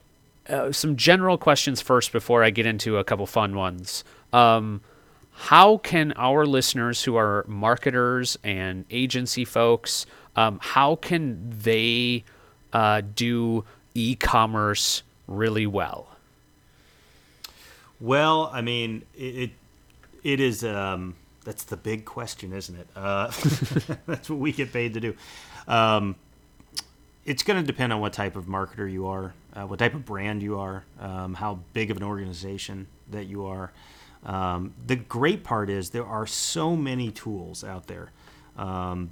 uh, 0.49 0.73
some 0.73 0.97
general 0.97 1.39
questions 1.39 1.81
first 1.81 2.13
before 2.13 2.45
I 2.45 2.51
get 2.51 2.67
into 2.67 2.99
a 2.99 3.05
couple 3.05 3.27
fun 3.27 3.55
ones. 3.55 4.05
Um, 4.33 4.83
how 5.33 5.79
can 5.79 6.13
our 6.17 6.47
listeners 6.47 7.03
who 7.03 7.17
are 7.17 7.45
marketers 7.49 8.39
and 8.45 8.85
agency 8.91 9.45
folks 9.45 10.07
um, 10.37 10.59
how 10.63 10.97
can 10.97 11.53
they 11.63 12.25
uh, 12.73 13.03
do 13.15 13.65
e-commerce 13.95 15.03
really 15.27 15.67
well 15.67 16.09
Well, 18.01 18.51
I 18.53 18.61
mean, 18.61 19.05
it 19.17 19.51
it, 20.23 20.41
is. 20.41 20.65
Um, 20.65 21.15
that's 21.45 21.65
the 21.65 21.77
big 21.77 22.05
question, 22.05 22.53
isn't 22.53 22.75
it? 22.77 22.87
Uh, 22.97 23.27
that's 24.07 24.29
what 24.29 24.39
we 24.39 24.53
get 24.53 24.73
paid 24.73 24.95
to 24.95 25.01
do. 25.01 25.15
Um, 25.69 26.17
it's 27.25 27.43
going 27.43 27.61
to 27.61 27.67
depend 27.67 27.93
on 27.93 28.01
what 28.01 28.13
type 28.13 28.37
of 28.37 28.47
marketer 28.47 28.91
you 28.91 29.07
are, 29.07 29.33
uh, 29.55 29.63
what 29.63 29.79
type 29.79 29.95
of 29.95 30.05
brand 30.05 30.43
you 30.43 30.59
are, 30.59 30.85
um, 31.01 31.35
how 31.35 31.61
big 31.73 31.91
of 31.91 31.97
an 31.97 32.03
organization 32.03 32.87
that 33.11 33.27
you 33.27 33.47
are. 33.47 33.73
Um, 34.27 34.75
the 34.87 34.97
great 34.97 35.45
part 35.45 35.71
is 35.71 35.91
there 35.91 36.07
are 36.07 36.27
so 36.27 36.77
many 36.77 37.11
tools 37.11 37.63
out 37.65 37.87
there. 37.87 38.11
Um, 38.57 39.11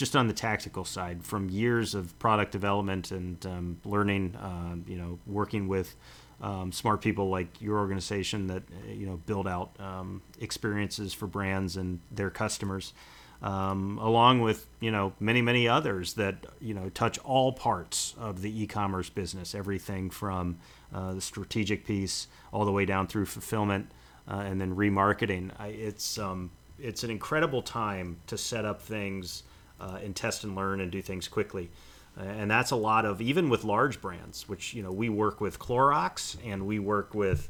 just 0.00 0.16
on 0.16 0.26
the 0.28 0.32
tactical 0.32 0.82
side, 0.82 1.22
from 1.22 1.50
years 1.50 1.94
of 1.94 2.18
product 2.18 2.52
development 2.52 3.10
and 3.10 3.44
um, 3.44 3.78
learning, 3.84 4.34
uh, 4.34 4.74
you 4.90 4.96
know, 4.96 5.18
working 5.26 5.68
with 5.68 5.94
um, 6.40 6.72
smart 6.72 7.02
people 7.02 7.28
like 7.28 7.60
your 7.60 7.78
organization 7.78 8.46
that 8.46 8.62
uh, 8.62 8.92
you 8.92 9.04
know 9.04 9.18
build 9.26 9.46
out 9.46 9.76
um, 9.78 10.22
experiences 10.40 11.12
for 11.12 11.26
brands 11.26 11.76
and 11.76 12.00
their 12.10 12.30
customers, 12.30 12.94
um, 13.42 13.98
along 14.00 14.40
with 14.40 14.66
you 14.80 14.90
know 14.90 15.12
many 15.20 15.42
many 15.42 15.68
others 15.68 16.14
that 16.14 16.46
you 16.60 16.72
know 16.72 16.88
touch 16.88 17.18
all 17.18 17.52
parts 17.52 18.14
of 18.18 18.40
the 18.40 18.62
e-commerce 18.62 19.10
business, 19.10 19.54
everything 19.54 20.08
from 20.08 20.56
uh, 20.94 21.12
the 21.12 21.20
strategic 21.20 21.84
piece 21.84 22.26
all 22.54 22.64
the 22.64 22.72
way 22.72 22.86
down 22.86 23.06
through 23.06 23.26
fulfillment 23.26 23.90
uh, 24.26 24.36
and 24.36 24.58
then 24.58 24.74
remarketing. 24.74 25.50
I, 25.58 25.68
it's 25.68 26.16
um, 26.18 26.50
it's 26.78 27.04
an 27.04 27.10
incredible 27.10 27.60
time 27.60 28.16
to 28.28 28.38
set 28.38 28.64
up 28.64 28.80
things 28.80 29.42
uh, 29.80 29.98
and 30.02 30.14
test 30.14 30.44
and 30.44 30.54
learn 30.54 30.80
and 30.80 30.90
do 30.90 31.02
things 31.02 31.28
quickly. 31.28 31.70
Uh, 32.18 32.24
and 32.24 32.50
that's 32.50 32.70
a 32.70 32.76
lot 32.76 33.04
of 33.04 33.20
even 33.20 33.48
with 33.48 33.64
large 33.64 34.00
brands, 34.00 34.48
which 34.48 34.74
you 34.74 34.82
know 34.82 34.92
we 34.92 35.08
work 35.08 35.40
with 35.40 35.58
Clorox 35.58 36.36
and 36.44 36.66
we 36.66 36.78
work 36.78 37.14
with 37.14 37.48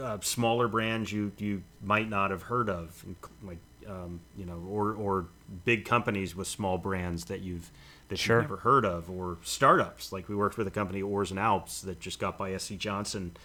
uh, 0.00 0.18
smaller 0.20 0.68
brands 0.68 1.10
you 1.12 1.32
you 1.38 1.62
might 1.82 2.08
not 2.08 2.30
have 2.30 2.42
heard 2.42 2.68
of, 2.68 3.04
like 3.42 3.58
um, 3.88 4.20
you 4.36 4.44
know, 4.44 4.62
or 4.68 4.92
or 4.94 5.26
big 5.64 5.84
companies 5.84 6.34
with 6.36 6.46
small 6.46 6.76
brands 6.78 7.26
that 7.26 7.40
you've 7.40 7.70
that 8.08 8.18
Sure. 8.18 8.36
you've 8.38 8.50
never 8.50 8.60
heard 8.62 8.84
of, 8.84 9.10
or 9.10 9.38
startups 9.42 10.12
like 10.12 10.28
we 10.28 10.34
worked 10.34 10.58
with 10.58 10.66
a 10.66 10.70
company 10.70 11.00
Oars 11.02 11.30
and 11.30 11.38
Alps 11.38 11.80
that 11.82 12.00
just 12.00 12.18
got 12.18 12.36
by 12.36 12.56
SC 12.56 12.76
Johnson 12.76 13.36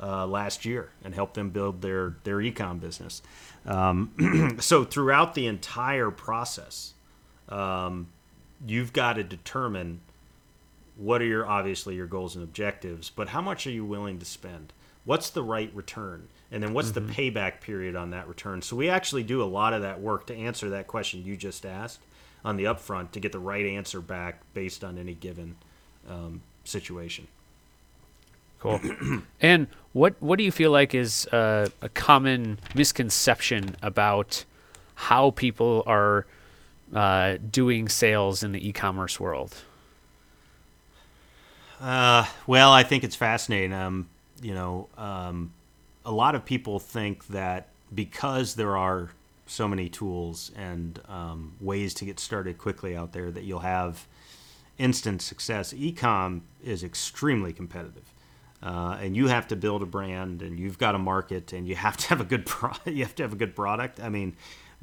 uh, 0.00 0.26
last 0.26 0.64
year 0.64 0.90
and 1.04 1.14
helped 1.14 1.34
them 1.34 1.50
build 1.50 1.82
their 1.82 2.16
their 2.24 2.38
ecom 2.38 2.80
business. 2.80 3.22
Um, 3.66 4.56
so 4.60 4.84
throughout 4.84 5.34
the 5.34 5.46
entire 5.46 6.10
process, 6.10 6.93
um, 7.48 8.08
you've 8.66 8.92
got 8.92 9.14
to 9.14 9.24
determine 9.24 10.00
what 10.96 11.20
are 11.20 11.26
your 11.26 11.46
obviously 11.46 11.94
your 11.96 12.06
goals 12.06 12.36
and 12.36 12.44
objectives, 12.44 13.10
but 13.10 13.28
how 13.28 13.40
much 13.40 13.66
are 13.66 13.70
you 13.70 13.84
willing 13.84 14.18
to 14.18 14.24
spend? 14.24 14.72
What's 15.04 15.30
the 15.30 15.42
right 15.42 15.70
return? 15.74 16.28
And 16.50 16.62
then 16.62 16.72
what's 16.72 16.92
the 16.92 17.00
payback 17.00 17.60
period 17.60 17.96
on 17.96 18.10
that 18.10 18.28
return? 18.28 18.62
So 18.62 18.76
we 18.76 18.88
actually 18.88 19.22
do 19.22 19.42
a 19.42 19.44
lot 19.44 19.72
of 19.72 19.82
that 19.82 20.00
work 20.00 20.26
to 20.28 20.34
answer 20.34 20.70
that 20.70 20.86
question 20.86 21.24
you 21.24 21.36
just 21.36 21.66
asked 21.66 22.00
on 22.44 22.56
the 22.56 22.64
upfront 22.64 23.10
to 23.12 23.20
get 23.20 23.32
the 23.32 23.38
right 23.38 23.66
answer 23.66 24.00
back 24.00 24.40
based 24.54 24.84
on 24.84 24.96
any 24.96 25.14
given 25.14 25.56
um, 26.08 26.42
situation. 26.64 27.26
Cool. 28.60 28.80
and 29.40 29.66
what 29.92 30.14
what 30.20 30.38
do 30.38 30.44
you 30.44 30.52
feel 30.52 30.70
like 30.70 30.94
is 30.94 31.26
uh, 31.28 31.68
a 31.82 31.88
common 31.90 32.58
misconception 32.74 33.76
about 33.82 34.44
how 34.94 35.32
people 35.32 35.82
are 35.86 36.24
uh, 36.94 37.38
doing 37.50 37.88
sales 37.88 38.42
in 38.42 38.52
the 38.52 38.68
e-commerce 38.68 39.18
world? 39.18 39.54
Uh, 41.80 42.24
well, 42.46 42.72
I 42.72 42.82
think 42.82 43.04
it's 43.04 43.16
fascinating. 43.16 43.72
Um, 43.72 44.08
you 44.40 44.54
know, 44.54 44.88
um, 44.96 45.52
a 46.04 46.12
lot 46.12 46.34
of 46.34 46.44
people 46.44 46.78
think 46.78 47.26
that 47.28 47.68
because 47.94 48.54
there 48.54 48.76
are 48.76 49.10
so 49.46 49.68
many 49.68 49.88
tools 49.88 50.50
and 50.56 51.00
um, 51.08 51.52
ways 51.60 51.94
to 51.94 52.04
get 52.04 52.18
started 52.18 52.58
quickly 52.58 52.96
out 52.96 53.12
there, 53.12 53.30
that 53.30 53.44
you'll 53.44 53.60
have 53.60 54.06
instant 54.78 55.22
success. 55.22 55.72
Ecom 55.72 56.40
is 56.64 56.82
extremely 56.82 57.52
competitive, 57.52 58.04
uh, 58.62 58.98
and 59.00 59.16
you 59.16 59.28
have 59.28 59.46
to 59.48 59.56
build 59.56 59.82
a 59.82 59.86
brand, 59.86 60.42
and 60.42 60.58
you've 60.58 60.78
got 60.78 60.94
a 60.94 60.98
market, 60.98 61.52
and 61.52 61.68
you 61.68 61.76
have 61.76 61.96
to 61.96 62.08
have 62.08 62.20
a 62.20 62.24
good 62.24 62.46
pro- 62.46 62.72
you 62.86 63.04
have 63.04 63.14
to 63.16 63.22
have 63.22 63.32
a 63.32 63.36
good 63.36 63.54
product. 63.54 64.00
I 64.00 64.08
mean, 64.08 64.34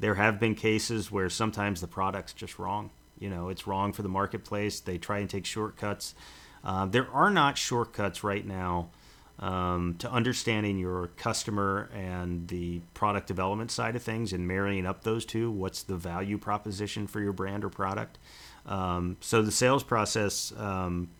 there 0.02 0.16
have 0.16 0.40
been 0.40 0.56
cases 0.56 1.12
where 1.12 1.30
sometimes 1.30 1.80
the 1.80 1.86
product's 1.86 2.32
just 2.32 2.58
wrong. 2.58 2.90
You 3.20 3.30
know, 3.30 3.50
it's 3.50 3.68
wrong 3.68 3.92
for 3.92 4.02
the 4.02 4.08
marketplace. 4.08 4.80
They 4.80 4.98
try 4.98 5.20
and 5.20 5.30
take 5.30 5.46
shortcuts. 5.46 6.16
Uh, 6.64 6.86
there 6.86 7.08
are 7.12 7.30
not 7.30 7.56
shortcuts 7.56 8.24
right 8.24 8.44
now 8.44 8.90
um, 9.38 9.94
to 10.00 10.10
understanding 10.10 10.76
your 10.76 11.06
customer 11.16 11.88
and 11.94 12.48
the 12.48 12.80
product 12.94 13.28
development 13.28 13.70
side 13.70 13.94
of 13.94 14.02
things 14.02 14.32
and 14.32 14.48
marrying 14.48 14.86
up 14.86 15.04
those 15.04 15.24
two. 15.24 15.52
What's 15.52 15.84
the 15.84 15.96
value 15.96 16.36
proposition 16.36 17.06
for 17.06 17.20
your 17.20 17.32
brand 17.32 17.62
or 17.62 17.68
product? 17.68 18.18
Um, 18.66 19.18
so 19.20 19.40
the 19.40 19.52
sales 19.52 19.84
process 19.84 20.52
um, 20.56 21.10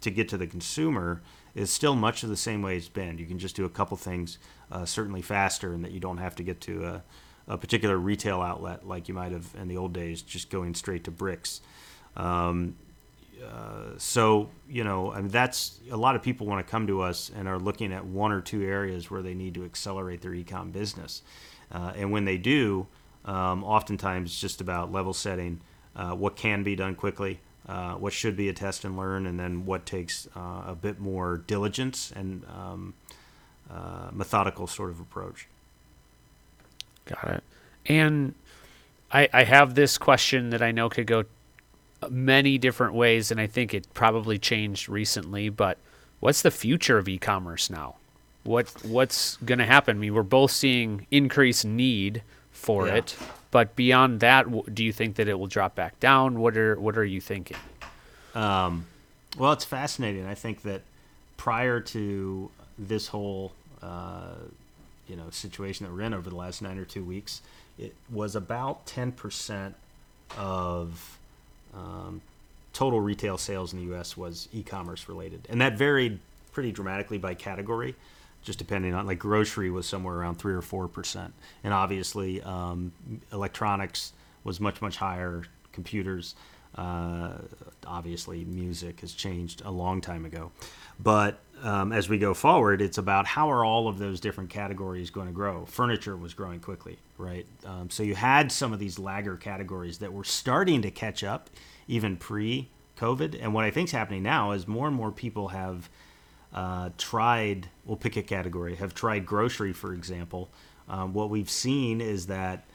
to 0.00 0.12
get 0.12 0.28
to 0.28 0.36
the 0.36 0.46
consumer 0.46 1.22
is 1.56 1.72
still 1.72 1.96
much 1.96 2.22
of 2.22 2.28
the 2.28 2.36
same 2.36 2.62
way 2.62 2.76
it's 2.76 2.88
been. 2.88 3.18
You 3.18 3.26
can 3.26 3.40
just 3.40 3.56
do 3.56 3.64
a 3.64 3.68
couple 3.68 3.96
things 3.96 4.38
uh, 4.70 4.84
certainly 4.84 5.22
faster, 5.22 5.72
and 5.72 5.84
that 5.84 5.90
you 5.90 5.98
don't 5.98 6.18
have 6.18 6.36
to 6.36 6.44
get 6.44 6.60
to 6.60 6.84
a, 6.84 7.02
a 7.48 7.56
particular 7.56 7.96
retail 7.96 8.40
outlet 8.40 8.86
like 8.86 9.08
you 9.08 9.14
might 9.14 9.32
have 9.32 9.46
in 9.60 9.68
the 9.68 9.76
old 9.76 9.92
days, 9.92 10.22
just 10.22 10.50
going 10.50 10.74
straight 10.74 11.04
to 11.04 11.10
bricks. 11.10 11.60
Um, 12.16 12.76
uh, 13.44 13.96
so 13.98 14.50
you 14.68 14.84
know, 14.84 15.12
I 15.12 15.20
mean, 15.20 15.28
that's 15.28 15.80
a 15.90 15.96
lot 15.96 16.16
of 16.16 16.22
people 16.22 16.46
want 16.46 16.64
to 16.64 16.70
come 16.70 16.86
to 16.88 17.00
us 17.00 17.30
and 17.34 17.48
are 17.48 17.58
looking 17.58 17.92
at 17.92 18.04
one 18.04 18.32
or 18.32 18.40
two 18.40 18.62
areas 18.62 19.10
where 19.10 19.22
they 19.22 19.34
need 19.34 19.54
to 19.54 19.64
accelerate 19.64 20.20
their 20.20 20.32
ecom 20.32 20.72
business, 20.72 21.22
uh, 21.72 21.92
and 21.96 22.10
when 22.12 22.24
they 22.24 22.36
do, 22.36 22.86
um, 23.24 23.64
oftentimes 23.64 24.38
just 24.40 24.60
about 24.60 24.92
level 24.92 25.14
setting, 25.14 25.60
uh, 25.94 26.12
what 26.12 26.36
can 26.36 26.62
be 26.62 26.74
done 26.74 26.94
quickly, 26.94 27.40
uh, 27.68 27.94
what 27.94 28.12
should 28.12 28.36
be 28.36 28.48
a 28.48 28.52
test 28.52 28.84
and 28.84 28.96
learn, 28.96 29.26
and 29.26 29.38
then 29.38 29.64
what 29.64 29.86
takes 29.86 30.26
uh, 30.36 30.64
a 30.66 30.74
bit 30.74 30.98
more 30.98 31.38
diligence 31.46 32.12
and 32.16 32.44
um, 32.46 32.94
uh, 33.70 34.08
methodical 34.12 34.66
sort 34.66 34.90
of 34.90 35.00
approach. 35.00 35.46
Got 37.08 37.34
it. 37.36 37.44
And 37.86 38.34
I, 39.10 39.28
I 39.32 39.44
have 39.44 39.74
this 39.74 39.98
question 39.98 40.50
that 40.50 40.62
I 40.62 40.70
know 40.72 40.88
could 40.88 41.06
go 41.06 41.24
many 42.10 42.58
different 42.58 42.94
ways, 42.94 43.30
and 43.30 43.40
I 43.40 43.46
think 43.46 43.74
it 43.74 43.86
probably 43.94 44.38
changed 44.38 44.88
recently. 44.88 45.48
But 45.48 45.78
what's 46.20 46.42
the 46.42 46.50
future 46.50 46.98
of 46.98 47.08
e-commerce 47.08 47.70
now? 47.70 47.96
What 48.44 48.68
what's 48.84 49.36
going 49.38 49.58
to 49.58 49.66
happen? 49.66 49.96
I 49.96 50.00
mean, 50.00 50.14
we're 50.14 50.22
both 50.22 50.50
seeing 50.52 51.06
increased 51.10 51.64
need 51.64 52.22
for 52.52 52.86
Yeah. 52.86 52.96
it, 52.96 53.16
but 53.50 53.74
beyond 53.76 54.20
that, 54.20 54.74
do 54.74 54.84
you 54.84 54.92
think 54.92 55.16
that 55.16 55.28
it 55.28 55.38
will 55.38 55.46
drop 55.48 55.74
back 55.74 55.98
down? 56.00 56.38
What 56.38 56.56
are 56.56 56.78
what 56.78 56.96
are 56.96 57.04
you 57.04 57.20
thinking? 57.20 57.56
Um, 58.34 58.86
well, 59.36 59.52
it's 59.52 59.64
fascinating. 59.64 60.26
I 60.26 60.34
think 60.34 60.62
that 60.62 60.82
prior 61.36 61.80
to 61.80 62.50
this 62.78 63.08
whole 63.08 63.52
uh, 63.82 64.34
you 65.08 65.16
know 65.16 65.30
situation 65.30 65.86
that 65.86 65.92
we're 65.92 66.02
in 66.02 66.14
over 66.14 66.28
the 66.28 66.36
last 66.36 66.62
nine 66.62 66.78
or 66.78 66.84
two 66.84 67.04
weeks, 67.04 67.42
it 67.78 67.94
was 68.10 68.36
about 68.36 68.86
ten 68.86 69.12
percent 69.12 69.74
of 70.36 71.18
um, 71.74 72.20
total 72.72 73.00
retail 73.00 73.38
sales 73.38 73.72
in 73.72 73.80
the 73.80 73.86
U.S. 73.86 74.16
was 74.16 74.48
e-commerce 74.52 75.08
related, 75.08 75.46
and 75.50 75.60
that 75.60 75.76
varied 75.76 76.18
pretty 76.52 76.72
dramatically 76.72 77.18
by 77.18 77.34
category, 77.34 77.94
just 78.42 78.58
depending 78.58 78.94
on 78.94 79.06
like 79.06 79.18
grocery 79.18 79.70
was 79.70 79.86
somewhere 79.86 80.16
around 80.16 80.36
three 80.36 80.54
or 80.54 80.62
four 80.62 80.88
percent, 80.88 81.32
and 81.64 81.72
obviously 81.72 82.42
um, 82.42 82.92
electronics 83.32 84.12
was 84.44 84.60
much 84.60 84.80
much 84.82 84.96
higher. 84.96 85.44
Computers, 85.72 86.34
uh, 86.78 87.38
obviously, 87.86 88.44
music 88.44 89.00
has 89.00 89.12
changed 89.12 89.62
a 89.64 89.70
long 89.70 90.00
time 90.00 90.24
ago, 90.24 90.52
but 91.00 91.40
um, 91.62 91.92
as 91.92 92.08
we 92.08 92.18
go 92.18 92.34
forward, 92.34 92.80
it's 92.80 92.98
about 92.98 93.26
how 93.26 93.50
are 93.50 93.64
all 93.64 93.88
of 93.88 93.98
those 93.98 94.20
different 94.20 94.50
categories 94.50 95.10
going 95.10 95.26
to 95.26 95.32
grow. 95.32 95.64
Furniture 95.66 96.16
was 96.16 96.34
growing 96.34 96.60
quickly, 96.60 96.98
right? 97.16 97.46
Um, 97.66 97.90
so 97.90 98.02
you 98.02 98.14
had 98.14 98.52
some 98.52 98.72
of 98.72 98.78
these 98.78 98.98
lagger 98.98 99.36
categories 99.36 99.98
that 99.98 100.12
were 100.12 100.24
starting 100.24 100.82
to 100.82 100.90
catch 100.90 101.24
up, 101.24 101.50
even 101.88 102.16
pre-COVID. 102.16 103.38
And 103.40 103.54
what 103.54 103.64
I 103.64 103.70
think 103.70 103.88
is 103.88 103.92
happening 103.92 104.22
now 104.22 104.52
is 104.52 104.68
more 104.68 104.86
and 104.86 104.94
more 104.94 105.10
people 105.10 105.48
have 105.48 105.88
uh, 106.54 106.90
tried. 106.96 107.68
We'll 107.84 107.96
pick 107.96 108.16
a 108.16 108.22
category. 108.22 108.76
Have 108.76 108.94
tried 108.94 109.26
grocery, 109.26 109.72
for 109.72 109.92
example. 109.94 110.50
Um, 110.88 111.12
what 111.12 111.28
we've 111.28 111.50
seen 111.50 112.00
is 112.00 112.26
that 112.26 112.66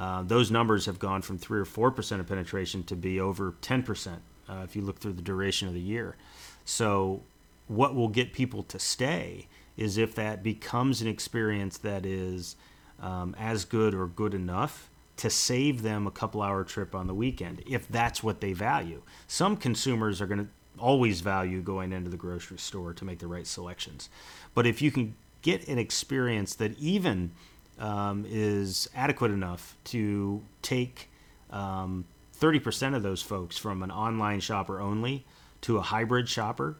uh, 0.00 0.22
those 0.22 0.50
numbers 0.50 0.86
have 0.86 0.98
gone 0.98 1.20
from 1.20 1.36
three 1.36 1.60
or 1.60 1.66
four 1.66 1.90
percent 1.90 2.20
of 2.22 2.26
penetration 2.26 2.82
to 2.84 2.96
be 2.96 3.20
over 3.20 3.54
ten 3.60 3.82
percent 3.82 4.22
uh, 4.48 4.62
if 4.64 4.74
you 4.74 4.80
look 4.82 4.98
through 4.98 5.12
the 5.12 5.22
duration 5.22 5.68
of 5.68 5.74
the 5.74 5.80
year. 5.80 6.16
So 6.64 7.22
what 7.68 7.94
will 7.94 8.08
get 8.08 8.32
people 8.32 8.62
to 8.64 8.78
stay 8.78 9.46
is 9.76 9.98
if 9.98 10.14
that 10.14 10.42
becomes 10.42 11.02
an 11.02 11.08
experience 11.08 11.78
that 11.78 12.06
is 12.06 12.56
um, 13.00 13.36
as 13.38 13.64
good 13.64 13.94
or 13.94 14.06
good 14.06 14.34
enough 14.34 14.88
to 15.18 15.28
save 15.28 15.82
them 15.82 16.06
a 16.06 16.10
couple 16.10 16.40
hour 16.40 16.64
trip 16.64 16.94
on 16.94 17.06
the 17.06 17.14
weekend 17.14 17.62
if 17.68 17.86
that's 17.88 18.22
what 18.22 18.40
they 18.40 18.54
value. 18.54 19.02
Some 19.26 19.54
consumers 19.56 20.22
are 20.22 20.26
going 20.26 20.46
to 20.46 20.48
always 20.78 21.20
value 21.20 21.60
going 21.60 21.92
into 21.92 22.08
the 22.08 22.16
grocery 22.16 22.58
store 22.58 22.94
to 22.94 23.04
make 23.04 23.18
the 23.18 23.26
right 23.26 23.46
selections. 23.46 24.08
But 24.54 24.66
if 24.66 24.80
you 24.80 24.90
can 24.90 25.14
get 25.42 25.68
an 25.68 25.78
experience 25.78 26.54
that 26.54 26.78
even 26.78 27.32
um, 27.80 28.24
is 28.28 28.88
adequate 28.94 29.32
enough 29.32 29.76
to 29.84 30.42
take 30.62 31.10
um, 31.50 32.04
30% 32.38 32.94
of 32.94 33.02
those 33.02 33.22
folks 33.22 33.58
from 33.58 33.82
an 33.82 33.90
online 33.90 34.40
shopper 34.40 34.80
only 34.80 35.26
to 35.62 35.78
a 35.78 35.82
hybrid 35.82 36.28
shopper, 36.28 36.76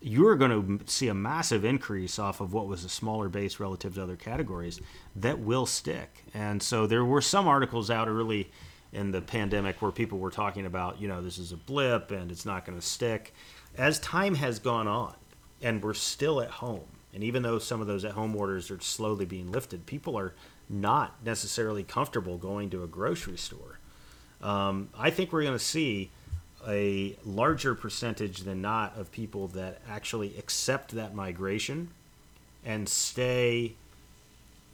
you're 0.00 0.36
going 0.36 0.78
to 0.78 0.90
see 0.90 1.08
a 1.08 1.14
massive 1.14 1.64
increase 1.64 2.18
off 2.18 2.40
of 2.40 2.52
what 2.52 2.66
was 2.66 2.84
a 2.84 2.88
smaller 2.88 3.28
base 3.28 3.58
relative 3.58 3.94
to 3.94 4.02
other 4.02 4.16
categories 4.16 4.80
that 5.14 5.38
will 5.38 5.66
stick. 5.66 6.24
And 6.34 6.62
so 6.62 6.86
there 6.86 7.04
were 7.04 7.20
some 7.20 7.48
articles 7.48 7.90
out 7.90 8.08
early 8.08 8.50
in 8.92 9.10
the 9.10 9.20
pandemic 9.20 9.80
where 9.82 9.92
people 9.92 10.18
were 10.18 10.30
talking 10.30 10.66
about, 10.66 11.00
you 11.00 11.08
know, 11.08 11.22
this 11.22 11.38
is 11.38 11.52
a 11.52 11.56
blip 11.56 12.10
and 12.10 12.30
it's 12.30 12.46
not 12.46 12.64
going 12.64 12.78
to 12.78 12.84
stick. 12.84 13.34
As 13.76 13.98
time 14.00 14.34
has 14.36 14.58
gone 14.58 14.86
on 14.86 15.14
and 15.62 15.82
we're 15.82 15.94
still 15.94 16.40
at 16.40 16.50
home, 16.50 16.86
and 17.14 17.24
even 17.24 17.42
though 17.42 17.58
some 17.58 17.80
of 17.80 17.86
those 17.86 18.04
at 18.04 18.12
home 18.12 18.36
orders 18.36 18.70
are 18.70 18.80
slowly 18.80 19.24
being 19.24 19.50
lifted, 19.50 19.86
people 19.86 20.18
are 20.18 20.34
not 20.68 21.14
necessarily 21.24 21.82
comfortable 21.82 22.36
going 22.38 22.70
to 22.70 22.82
a 22.82 22.86
grocery 22.86 23.38
store. 23.38 23.78
Um, 24.42 24.90
I 24.98 25.10
think 25.10 25.32
we're 25.32 25.42
going 25.42 25.58
to 25.58 25.64
see 25.64 26.10
a 26.66 27.16
larger 27.24 27.74
percentage 27.74 28.40
than 28.40 28.60
not 28.60 28.96
of 28.98 29.12
people 29.12 29.48
that 29.48 29.80
actually 29.88 30.36
accept 30.36 30.92
that 30.92 31.14
migration 31.14 31.88
and 32.64 32.88
stay 32.88 33.74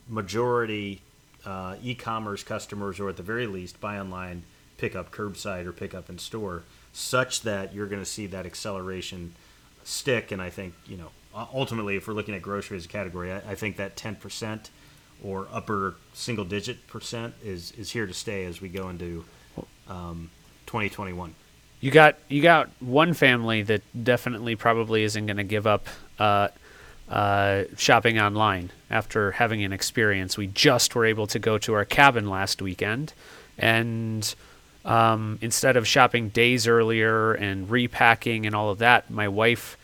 majority 0.08 1.02
uh, 1.44 1.76
e-commerce 1.82 2.42
customers 2.42 2.98
or 2.98 3.08
at 3.08 3.16
the 3.16 3.22
very 3.22 3.46
least 3.46 3.80
buy 3.80 3.98
online 3.98 4.42
pick 4.78 4.96
up 4.96 5.12
curbside 5.12 5.66
or 5.66 5.72
pick 5.72 5.94
up 5.94 6.08
in 6.08 6.18
store 6.18 6.62
such 6.92 7.42
that 7.42 7.74
you're 7.74 7.86
going 7.86 8.00
to 8.00 8.06
see 8.06 8.26
that 8.26 8.46
acceleration 8.46 9.34
stick 9.84 10.30
and 10.30 10.40
i 10.40 10.48
think 10.48 10.74
you 10.86 10.96
know 10.96 11.10
ultimately 11.34 11.96
if 11.96 12.06
we're 12.06 12.14
looking 12.14 12.34
at 12.34 12.42
grocery 12.42 12.76
as 12.76 12.84
a 12.84 12.88
category 12.88 13.32
i, 13.32 13.38
I 13.38 13.54
think 13.54 13.76
that 13.76 13.96
10% 13.96 14.70
or 15.24 15.46
upper 15.52 15.96
single 16.14 16.44
digit 16.44 16.86
percent 16.86 17.34
is 17.42 17.72
is 17.72 17.90
here 17.90 18.06
to 18.06 18.14
stay 18.14 18.44
as 18.44 18.60
we 18.60 18.68
go 18.68 18.88
into 18.88 19.24
um, 19.88 20.30
2021 20.66 21.34
you 21.82 21.90
got 21.90 22.16
you 22.28 22.40
got 22.40 22.70
one 22.80 23.12
family 23.12 23.62
that 23.62 23.82
definitely 24.04 24.54
probably 24.56 25.02
isn't 25.02 25.26
going 25.26 25.36
to 25.36 25.44
give 25.44 25.66
up 25.66 25.88
uh, 26.18 26.48
uh, 27.08 27.64
shopping 27.76 28.20
online 28.20 28.70
after 28.88 29.32
having 29.32 29.64
an 29.64 29.72
experience. 29.72 30.38
We 30.38 30.46
just 30.46 30.94
were 30.94 31.04
able 31.04 31.26
to 31.26 31.40
go 31.40 31.58
to 31.58 31.74
our 31.74 31.84
cabin 31.84 32.30
last 32.30 32.62
weekend, 32.62 33.12
and 33.58 34.32
um, 34.84 35.38
instead 35.42 35.76
of 35.76 35.86
shopping 35.86 36.28
days 36.28 36.68
earlier 36.68 37.32
and 37.34 37.68
repacking 37.68 38.46
and 38.46 38.54
all 38.54 38.70
of 38.70 38.78
that, 38.78 39.10
my 39.10 39.26
wife 39.26 39.76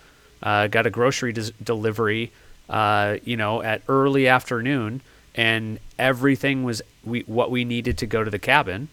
uh, 0.42 0.66
got 0.68 0.87
a 0.87 0.90
grocery 0.90 1.33
des- 1.33 1.52
delivery, 1.62 2.30
uh, 2.68 3.16
you 3.25 3.37
know, 3.37 3.62
at 3.62 3.83
early 3.88 4.28
afternoon, 4.28 5.00
and 5.35 5.78
everything 5.99 6.64
was 6.64 6.83
we 7.04 7.21
what 7.26 7.50
we 7.50 7.64
needed 7.64 7.99
to 7.99 8.07
go 8.07 8.23
to 8.25 8.30
the 8.30 8.38
cabin 8.38 8.88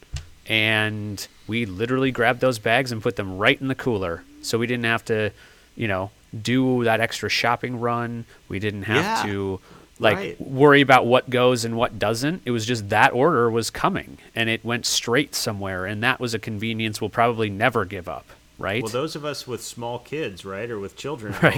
and 0.48 1.28
we 1.48 1.66
literally 1.66 2.12
grabbed 2.12 2.40
those 2.40 2.60
bags 2.60 2.92
and 2.92 3.02
put 3.02 3.16
them 3.16 3.38
right 3.38 3.60
in 3.60 3.68
the 3.68 3.76
cooler. 3.76 4.24
So 4.42 4.58
we 4.58 4.68
didn't 4.68 4.86
have 4.86 5.04
to 5.06 5.32
you 5.76 5.88
know 5.88 6.12
do 6.40 6.84
that 6.84 7.00
extra 7.02 7.30
shopping 7.30 7.80
run. 7.80 8.26
We 8.48 8.60
didn't 8.60 8.84
have 8.84 9.04
Yeah, 9.04 9.24
to 9.32 9.60
like 10.00 10.18
right. 10.18 10.42
worry 10.42 10.82
about 10.82 11.06
what 11.06 11.30
goes 11.30 11.64
and 11.66 11.78
what 11.78 11.98
doesn't. 11.98 12.42
It 12.46 12.52
was 12.52 12.66
just 12.66 12.90
that 12.90 13.14
order 13.14 13.50
was 13.50 13.70
coming 13.70 14.18
and 14.36 14.50
it 14.50 14.64
went 14.66 14.86
straight 14.86 15.34
somewhere 15.34 15.86
and 15.86 16.04
that 16.04 16.20
was 16.20 16.34
a 16.34 16.40
convenience 16.40 17.00
we'll 17.00 17.10
probably 17.10 17.50
never 17.50 17.86
give 17.86 18.08
up 18.10 18.26
right 18.58 18.82
Well, 18.84 18.92
those 18.92 19.16
of 19.16 19.26
us 19.26 19.46
with 19.48 19.64
small 19.64 20.00
kids, 20.00 20.46
right, 20.46 20.70
or 20.70 20.80
with 20.80 20.96
children, 20.96 21.34
Right. 21.42 21.54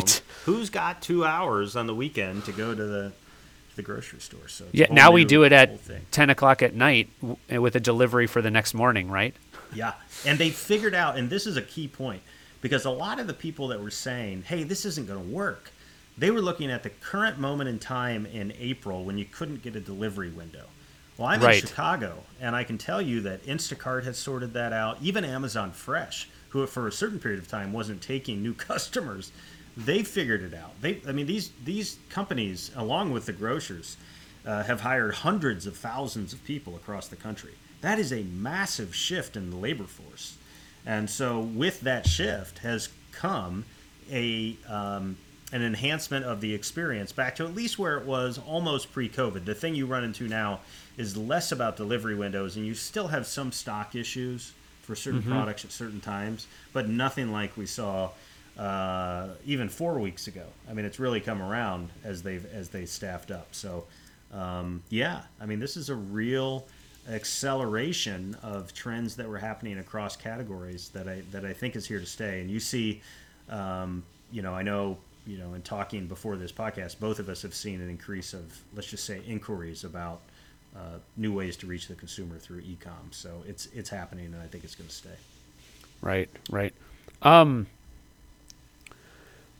home, 0.45 0.55
who's 0.55 0.69
got 0.69 1.01
two 1.01 1.23
hours 1.25 1.75
on 1.75 1.87
the 1.87 1.95
weekend 1.95 2.45
to 2.45 2.51
go 2.51 2.73
to 2.73 2.83
the 2.85 3.11
to 3.69 3.75
the 3.75 3.81
grocery 3.83 4.19
store? 4.19 4.47
So 4.47 4.65
yeah 4.71 4.87
now 4.91 5.11
we 5.11 5.25
do 5.25 5.43
it 5.43 5.51
at 5.51 5.79
10 6.11 6.29
o'clock 6.29 6.61
at 6.61 6.73
night 6.73 7.09
w- 7.21 7.61
with 7.61 7.75
a 7.75 7.79
delivery 7.79 8.27
for 8.27 8.41
the 8.41 8.51
next 8.51 8.73
morning 8.73 9.09
right 9.11 9.35
Yeah, 9.73 9.93
and 10.25 10.39
they 10.39 10.49
figured 10.49 10.95
out, 10.95 11.17
and 11.17 11.29
this 11.29 11.45
is 11.45 11.57
a 11.57 11.61
key 11.61 11.87
point, 11.87 12.21
because 12.61 12.85
a 12.85 12.89
lot 12.89 13.19
of 13.19 13.27
the 13.27 13.33
people 13.33 13.67
that 13.69 13.81
were 13.81 13.91
saying, 13.91 14.43
"Hey, 14.47 14.63
this 14.63 14.85
isn't 14.85 15.07
going 15.07 15.19
to 15.23 15.29
work," 15.33 15.71
they 16.17 16.31
were 16.31 16.41
looking 16.41 16.71
at 16.71 16.83
the 16.83 16.89
current 16.89 17.37
moment 17.37 17.69
in 17.69 17.77
time 17.77 18.25
in 18.25 18.53
April 18.59 19.03
when 19.03 19.17
you 19.17 19.25
couldn't 19.25 19.61
get 19.61 19.75
a 19.75 19.79
delivery 19.79 20.29
window. 20.29 20.65
Well, 21.17 21.27
I'm 21.27 21.41
Right. 21.41 21.61
in 21.61 21.67
Chicago, 21.67 22.23
and 22.39 22.55
I 22.55 22.63
can 22.63 22.77
tell 22.77 23.01
you 23.01 23.21
that 23.21 23.45
Instacart 23.45 24.03
has 24.05 24.17
sorted 24.17 24.53
that 24.53 24.71
out. 24.71 24.97
Even 25.01 25.25
Amazon 25.25 25.71
Fresh, 25.71 26.29
who 26.49 26.65
for 26.65 26.87
a 26.87 26.91
certain 26.91 27.19
period 27.19 27.39
of 27.39 27.47
time 27.47 27.73
wasn't 27.73 28.01
taking 28.01 28.41
new 28.41 28.53
customers, 28.71 29.31
they 29.75 30.03
figured 30.03 30.41
it 30.41 30.53
out. 30.53 30.79
They, 30.81 31.01
I 31.07 31.11
mean, 31.11 31.27
these 31.27 31.51
these 31.63 31.99
companies, 32.09 32.71
along 32.75 33.11
with 33.11 33.25
the 33.25 33.33
grocers, 33.33 33.97
uh, 34.45 34.63
have 34.63 34.81
hired 34.81 35.13
hundreds 35.13 35.67
of 35.67 35.77
thousands 35.77 36.33
of 36.33 36.43
people 36.43 36.75
across 36.75 37.07
the 37.07 37.15
country. 37.15 37.53
That 37.81 37.99
is 37.99 38.11
a 38.11 38.23
massive 38.23 38.95
shift 38.95 39.37
in 39.37 39.51
the 39.51 39.55
labor 39.55 39.85
force, 39.85 40.37
and 40.85 41.09
so 41.09 41.39
with 41.39 41.81
that 41.81 42.07
shift 42.07 42.59
has 42.59 42.89
come 43.11 43.65
a 44.11 44.57
um, 44.67 45.17
an 45.53 45.61
enhancement 45.61 46.25
of 46.25 46.41
the 46.41 46.53
experience 46.53 47.11
back 47.11 47.35
to 47.35 47.45
at 47.45 47.55
least 47.55 47.79
where 47.79 47.97
it 47.97 48.05
was 48.05 48.37
almost 48.37 48.91
pre-COVID. 48.91 49.45
The 49.45 49.55
thing 49.55 49.75
you 49.75 49.85
run 49.85 50.03
into 50.03 50.27
now 50.27 50.59
is 50.97 51.15
less 51.15 51.51
about 51.51 51.77
delivery 51.77 52.15
windows, 52.15 52.57
and 52.57 52.65
you 52.65 52.73
still 52.73 53.07
have 53.07 53.25
some 53.25 53.51
stock 53.51 53.95
issues 53.95 54.53
for 54.87 54.95
certain 54.95 55.21
products 55.21 55.65
at 55.65 55.71
certain 55.71 55.99
times, 55.99 56.47
but 56.71 56.87
nothing 56.87 57.33
like 57.33 57.57
we 57.57 57.65
saw 57.65 58.09
uh, 58.57 59.27
even 59.45 59.67
four 59.67 59.99
weeks 59.99 60.27
ago. 60.27 60.45
I 60.69 60.73
mean, 60.73 60.85
it's 60.85 60.97
really 60.97 61.19
come 61.19 61.41
around 61.41 61.89
as 62.05 62.23
they've 62.23 62.45
as 62.53 62.69
they 62.69 62.85
staffed 62.85 63.29
up. 63.29 63.49
So, 63.51 63.83
um, 64.33 64.81
yeah, 64.89 65.23
I 65.41 65.45
mean, 65.45 65.59
this 65.59 65.75
is 65.75 65.89
a 65.89 65.95
real 65.95 66.65
acceleration 67.09 68.35
of 68.41 68.73
trends 68.73 69.17
that 69.17 69.27
were 69.27 69.37
happening 69.37 69.77
across 69.77 70.15
categories 70.15 70.89
that 70.89 71.09
I 71.09 71.21
that 71.31 71.43
I 71.45 71.51
think 71.51 71.75
is 71.75 71.85
here 71.85 71.99
to 71.99 72.05
stay. 72.05 72.39
And 72.39 72.49
you 72.49 72.61
see, 72.61 73.01
um, 73.49 74.03
you 74.31 74.41
know, 74.41 74.53
I 74.53 74.61
know, 74.61 74.97
you 75.25 75.37
know, 75.37 75.53
in 75.53 75.63
talking 75.63 76.07
before 76.07 76.37
this 76.37 76.53
podcast, 76.53 76.97
both 76.97 77.19
of 77.19 77.27
us 77.27 77.41
have 77.41 77.53
seen 77.53 77.81
an 77.81 77.89
increase 77.89 78.33
of 78.33 78.57
let's 78.73 78.89
just 78.89 79.03
say 79.03 79.21
inquiries 79.27 79.83
about 79.83 80.21
uh, 80.75 80.99
new 81.15 81.33
ways 81.33 81.57
to 81.57 81.67
reach 81.67 81.87
the 81.87 81.95
consumer 81.95 82.37
through 82.37 82.59
e-com. 82.59 83.11
So 83.11 83.43
it's 83.47 83.67
it's 83.67 83.89
happening, 83.89 84.25
and 84.25 84.41
I 84.41 84.47
think 84.47 84.63
it's 84.63 84.75
going 84.75 84.89
to 84.89 84.95
stay. 84.95 85.09
Right, 86.01 86.29
right. 86.49 86.73
Um, 87.21 87.67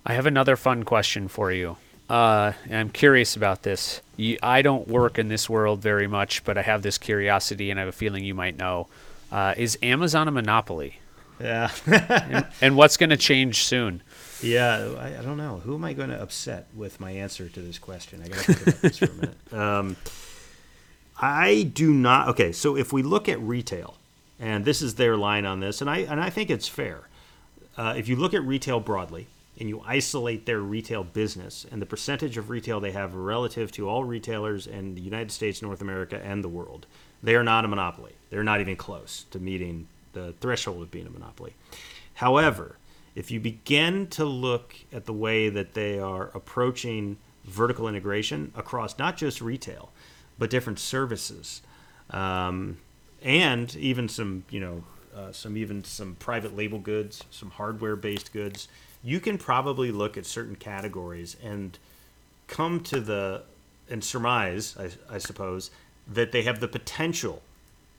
I 0.06 0.14
have 0.14 0.26
another 0.26 0.56
fun 0.56 0.84
question 0.84 1.28
for 1.28 1.52
you. 1.52 1.78
Uh, 2.10 2.54
and 2.66 2.76
I'm 2.76 2.90
curious 2.90 3.36
about 3.36 3.64
this. 3.64 4.02
You, 4.16 4.38
I 4.42 4.62
don't 4.62 4.88
work 4.88 5.20
in 5.20 5.28
this 5.28 5.50
world 5.50 5.82
very 5.82 6.08
much, 6.08 6.44
but 6.46 6.58
I 6.58 6.62
have 6.62 6.82
this 6.82 6.98
curiosity, 6.98 7.70
and 7.70 7.80
I 7.80 7.82
have 7.82 7.90
a 7.90 7.98
feeling 7.98 8.24
you 8.24 8.34
might 8.34 8.58
know. 8.58 8.88
Uh, 9.32 9.54
is 9.58 9.78
Amazon 9.82 10.28
a 10.28 10.32
monopoly? 10.32 11.00
Yeah. 11.40 11.70
And, 11.86 12.48
and 12.62 12.76
what's 12.78 12.98
going 12.98 13.10
to 13.10 13.18
change 13.18 13.64
soon? 13.64 14.02
Yeah, 14.42 14.94
I, 14.98 15.20
I 15.20 15.22
don't 15.22 15.38
know. 15.38 15.62
Who 15.66 15.76
am 15.76 15.84
I 15.84 15.94
going 15.94 16.10
to 16.10 16.22
upset 16.22 16.68
with 16.74 17.00
my 17.00 17.12
answer 17.12 17.50
to 17.50 17.60
this 17.60 17.78
question? 17.78 18.22
I 18.24 18.30
got 18.30 18.38
to 18.40 18.54
think 18.54 18.68
about 18.68 18.82
this 18.82 18.98
for 18.98 19.06
a 19.06 19.14
minute. 19.14 19.38
Um, 19.54 19.96
I 21.20 21.64
do 21.64 21.92
not. 21.94 22.30
Okay, 22.30 22.52
so 22.52 22.76
if 22.76 22.94
we 22.94 23.02
look 23.02 23.28
at 23.28 23.40
retail, 23.42 23.96
and 24.40 24.66
this 24.66 24.82
is 24.82 24.96
their 24.96 25.18
line 25.18 25.46
on 25.46 25.60
this, 25.60 25.82
and 25.82 25.90
I 25.90 26.00
and 26.00 26.22
I 26.22 26.30
think 26.30 26.50
it's 26.50 26.68
fair. 26.68 27.08
Uh, 27.78 27.94
if 27.98 28.08
you 28.08 28.16
look 28.16 28.34
at 28.34 28.44
retail 28.44 28.80
broadly 28.80 29.28
and 29.60 29.70
you 29.70 29.82
isolate 29.86 30.46
their 30.46 30.60
retail 30.60 31.04
business 31.04 31.66
and 31.72 31.82
the 31.82 31.86
percentage 31.86 32.38
of 32.38 32.50
retail 32.50 32.80
they 32.80 32.92
have 32.92 33.14
relative 33.16 33.72
to 33.72 33.88
all 33.90 34.04
retailers 34.04 34.68
in 34.68 34.96
the 34.96 35.02
United 35.02 35.32
States, 35.32 35.62
North 35.62 35.82
America, 35.82 36.20
and 36.24 36.44
the 36.44 36.50
world, 36.50 36.86
they 37.24 37.36
are 37.36 37.44
not 37.44 37.66
a 37.66 37.68
monopoly. 37.68 38.14
They're 38.30 38.44
not 38.44 38.62
even 38.62 38.76
close 38.76 39.26
to 39.32 39.40
meeting 39.40 39.88
the 40.14 40.34
threshold 40.40 40.82
of 40.82 40.92
being 40.92 41.08
a 41.08 41.12
monopoly. 41.12 41.54
However, 42.16 42.78
if 43.16 43.32
you 43.32 43.40
begin 43.40 44.08
to 44.08 44.26
look 44.26 44.76
at 44.92 45.06
the 45.06 45.14
way 45.14 45.50
that 45.50 45.74
they 45.74 46.00
are 46.00 46.30
approaching 46.36 47.18
vertical 47.46 47.88
integration 47.88 48.52
across 48.56 49.00
not 49.00 49.18
just 49.18 49.42
retail, 49.42 49.92
but 50.38 50.50
different 50.50 50.80
services, 50.80 51.62
um, 52.12 52.78
and 53.22 53.76
even 53.76 54.08
some, 54.08 54.44
you 54.50 54.60
know, 54.60 54.84
uh, 55.16 55.32
some 55.32 55.58
even 55.58 55.84
some 55.84 56.16
private 56.16 56.56
label 56.56 56.80
goods, 56.80 57.24
some 57.32 57.50
hardware-based 57.52 58.32
goods, 58.32 58.68
you 59.04 59.20
can 59.20 59.38
probably 59.38 59.92
look 59.92 60.18
at 60.18 60.26
certain 60.26 60.56
categories 60.56 61.36
and 61.44 61.78
come 62.48 62.80
to 62.82 63.00
the 63.00 63.44
and 63.90 64.04
surmise, 64.04 64.76
I, 64.78 65.16
I 65.16 65.18
suppose, 65.18 65.72
that 66.08 66.32
they 66.32 66.44
have 66.44 66.60
the 66.60 66.68
potential 66.68 67.42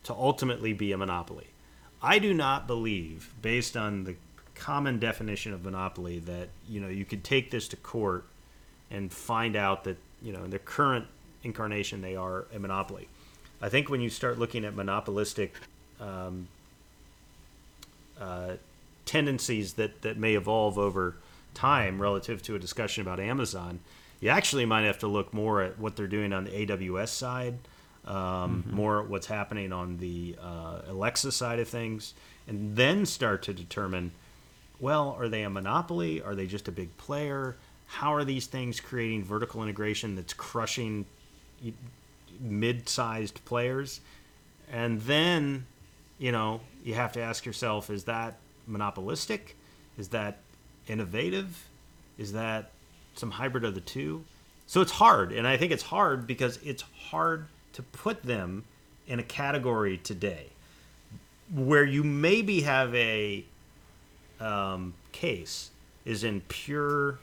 to 0.05 0.13
ultimately 0.13 0.73
be 0.73 0.93
a 0.93 0.99
monopoly. 0.99 1.49
I 2.03 2.19
do 2.19 2.33
not 2.33 2.67
believe, 2.67 3.33
based 3.43 3.77
on 3.77 4.05
the 4.05 4.15
common 4.55 4.99
definition 4.99 5.53
of 5.53 5.65
monopoly, 5.65 6.19
that 6.21 6.49
you 6.69 6.81
know 6.81 6.89
you 6.89 7.05
could 7.05 7.25
take 7.25 7.51
this 7.51 7.69
to 7.69 7.77
court 7.77 8.25
and 8.91 9.13
find 9.13 9.57
out 9.57 9.85
that 9.85 9.97
you 10.23 10.33
know 10.33 10.45
in 10.45 10.51
their 10.51 10.59
current 10.61 11.07
incarnation 11.43 12.01
they 12.01 12.17
are 12.17 12.47
a 12.55 12.59
monopoly. 12.59 13.09
I 13.61 13.69
think 13.69 13.89
when 13.89 14.01
you 14.01 14.11
start 14.11 14.39
looking 14.39 14.65
at 14.65 14.75
monopolistic 14.75 15.55
um, 16.01 16.49
uh, 18.21 18.53
tendencies 19.05 19.75
that, 19.75 20.03
that 20.03 20.17
may 20.17 20.35
evolve 20.35 20.79
over 20.79 21.17
time 21.55 22.01
relative 22.01 22.43
to 22.43 22.55
a 22.55 22.59
discussion 22.59 23.03
about 23.03 23.19
Amazon, 23.19 23.81
you 24.21 24.29
actually 24.29 24.65
might 24.65 24.83
have 24.83 24.99
to 24.99 25.07
look 25.07 25.33
more 25.33 25.63
at 25.63 25.79
what 25.79 25.97
they're 25.97 26.07
doing 26.07 26.33
on 26.33 26.45
the 26.45 26.51
AWS 26.51 27.09
side, 27.09 27.55
um, 28.07 28.65
more 28.71 29.03
at 29.03 29.09
what's 29.09 29.27
happening 29.27 29.73
on 29.73 29.99
the 29.99 30.37
uh, 30.41 30.83
Alexa 30.89 31.33
side 31.33 31.59
of 31.59 31.69
things, 31.69 32.15
and 32.47 32.77
then 32.77 33.07
start 33.07 33.43
to 33.45 33.53
determine 33.53 34.13
well, 34.81 35.17
are 35.19 35.29
they 35.29 35.43
a 35.43 35.51
monopoly? 35.51 36.23
Are 36.23 36.35
they 36.35 36.47
just 36.47 36.69
a 36.69 36.73
big 36.73 36.97
player? 36.99 37.57
How 37.87 38.15
are 38.15 38.25
these 38.25 38.47
things 38.47 38.81
creating 38.81 39.25
vertical 39.25 39.63
integration 39.63 40.15
that's 40.15 40.33
crushing 40.33 41.05
mid-sized 42.41 43.45
players? 43.45 44.01
And 44.71 45.01
then, 45.03 45.67
you 46.19 46.33
know, 46.33 46.61
you 46.85 46.95
have 46.95 47.13
to 47.13 47.21
ask 47.21 47.47
yourself: 47.47 47.91
Is 47.91 48.05
that 48.05 48.37
monopolistic? 48.67 49.57
Is 49.97 50.09
that 50.09 50.39
innovative? 50.87 51.67
Is 52.19 52.33
that 52.33 52.71
some 53.15 53.31
hybrid 53.31 53.65
of 53.65 53.75
the 53.75 53.81
two? 53.81 54.25
So 54.67 54.81
it's 54.83 54.93
hard, 54.93 55.33
and 55.33 55.47
I 55.47 55.57
think 55.57 55.73
it's 55.73 55.83
hard 55.83 56.27
because 56.27 56.59
it's 56.63 56.85
hard 57.11 57.47
to 57.73 57.83
put 57.83 58.23
them 58.23 58.65
in 59.07 59.19
a 59.19 59.23
category 59.23 59.97
today 59.97 60.49
where 61.55 61.85
you 61.85 62.05
maybe 62.05 62.61
have 62.61 62.95
a 62.95 63.45
um, 64.41 64.95
case 65.13 65.71
is 66.05 66.25
in 66.25 66.43
pure 66.49 67.19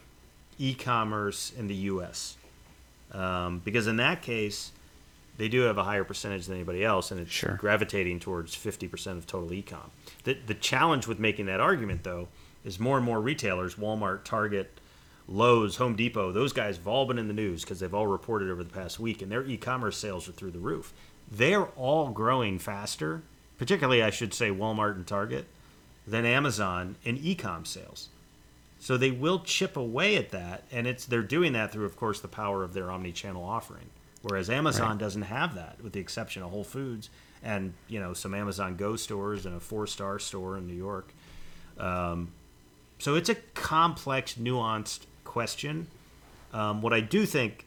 e-commerce 0.57 1.51
in 1.57 1.67
the 1.67 1.75
U.S. 1.75 2.37
Um, 3.11 3.61
because 3.63 3.87
in 3.87 3.97
that 3.97 4.21
case, 4.21 4.71
they 5.37 5.47
do 5.47 5.61
have 5.61 5.77
a 5.77 5.83
higher 5.83 6.03
percentage 6.03 6.45
than 6.47 6.55
anybody 6.55 6.83
else, 6.83 7.11
and 7.11 7.19
it's 7.19 7.31
Sure. 7.31 7.55
gravitating 7.55 8.19
towards 8.19 8.55
50% 8.55 9.17
of 9.17 9.27
total 9.27 9.53
e-com. 9.53 9.91
The, 10.23 10.37
the 10.47 10.53
challenge 10.53 11.07
with 11.07 11.19
making 11.19 11.45
that 11.47 11.59
argument, 11.59 12.03
though, 12.03 12.27
is 12.63 12.79
more 12.79 12.97
and 12.97 13.05
more 13.05 13.21
retailers, 13.21 13.75
Walmart, 13.75 14.23
Target, 14.23 14.79
Lowe's, 15.27 15.75
Home 15.77 15.95
Depot, 15.95 16.31
those 16.31 16.53
guys 16.53 16.77
have 16.77 16.87
all 16.87 17.05
been 17.05 17.17
in 17.17 17.27
the 17.27 17.33
news 17.33 17.63
because 17.63 17.79
they've 17.79 17.93
all 17.93 18.07
reported 18.07 18.49
over 18.49 18.63
the 18.63 18.73
past 18.73 18.99
week, 18.99 19.21
and 19.21 19.31
their 19.31 19.43
e-commerce 19.43 19.97
sales 19.97 20.27
are 20.29 20.31
through 20.33 20.51
the 20.51 20.59
roof. 20.59 20.93
They're 21.29 21.65
all 21.75 22.09
growing 22.09 22.59
faster, 22.59 23.23
particularly, 23.57 24.03
I 24.03 24.09
should 24.11 24.33
say, 24.33 24.49
Walmart 24.51 24.95
and 24.95 25.05
Target, 25.07 25.45
than 26.07 26.25
Amazon 26.25 26.95
in 27.03 27.17
e-com 27.17 27.65
sales. 27.65 28.09
So 28.79 28.97
they 28.97 29.11
will 29.11 29.39
chip 29.39 29.77
away 29.77 30.15
at 30.17 30.29
that, 30.31 30.63
and 30.71 30.85
it's 30.85 31.05
they're 31.05 31.23
doing 31.23 31.53
that 31.53 31.71
through, 31.71 31.85
of 31.85 31.95
course, 31.95 32.19
the 32.19 32.27
power 32.27 32.63
of 32.63 32.73
their 32.73 32.91
omni-channel 32.91 33.43
offering. 33.43 33.89
Whereas 34.21 34.49
Amazon 34.49 34.89
Right. 34.91 34.97
doesn't 34.97 35.21
have 35.23 35.55
that, 35.55 35.81
with 35.83 35.93
the 35.93 35.99
exception 35.99 36.43
of 36.43 36.49
Whole 36.51 36.63
Foods 36.63 37.09
and 37.43 37.73
you 37.87 37.99
know 37.99 38.13
some 38.13 38.33
Amazon 38.33 38.75
Go 38.75 38.95
stores 38.95 39.45
and 39.45 39.55
a 39.55 39.59
four-star 39.59 40.19
store 40.19 40.57
in 40.57 40.67
New 40.67 40.73
York. 40.75 41.13
Um, 41.77 42.31
so 42.99 43.15
it's 43.15 43.29
a 43.29 43.35
complex, 43.35 44.35
nuanced 44.35 45.01
question. 45.23 45.87
Um, 46.53 46.81
what 46.81 46.93
I 46.93 47.01
do 47.01 47.25
think, 47.25 47.65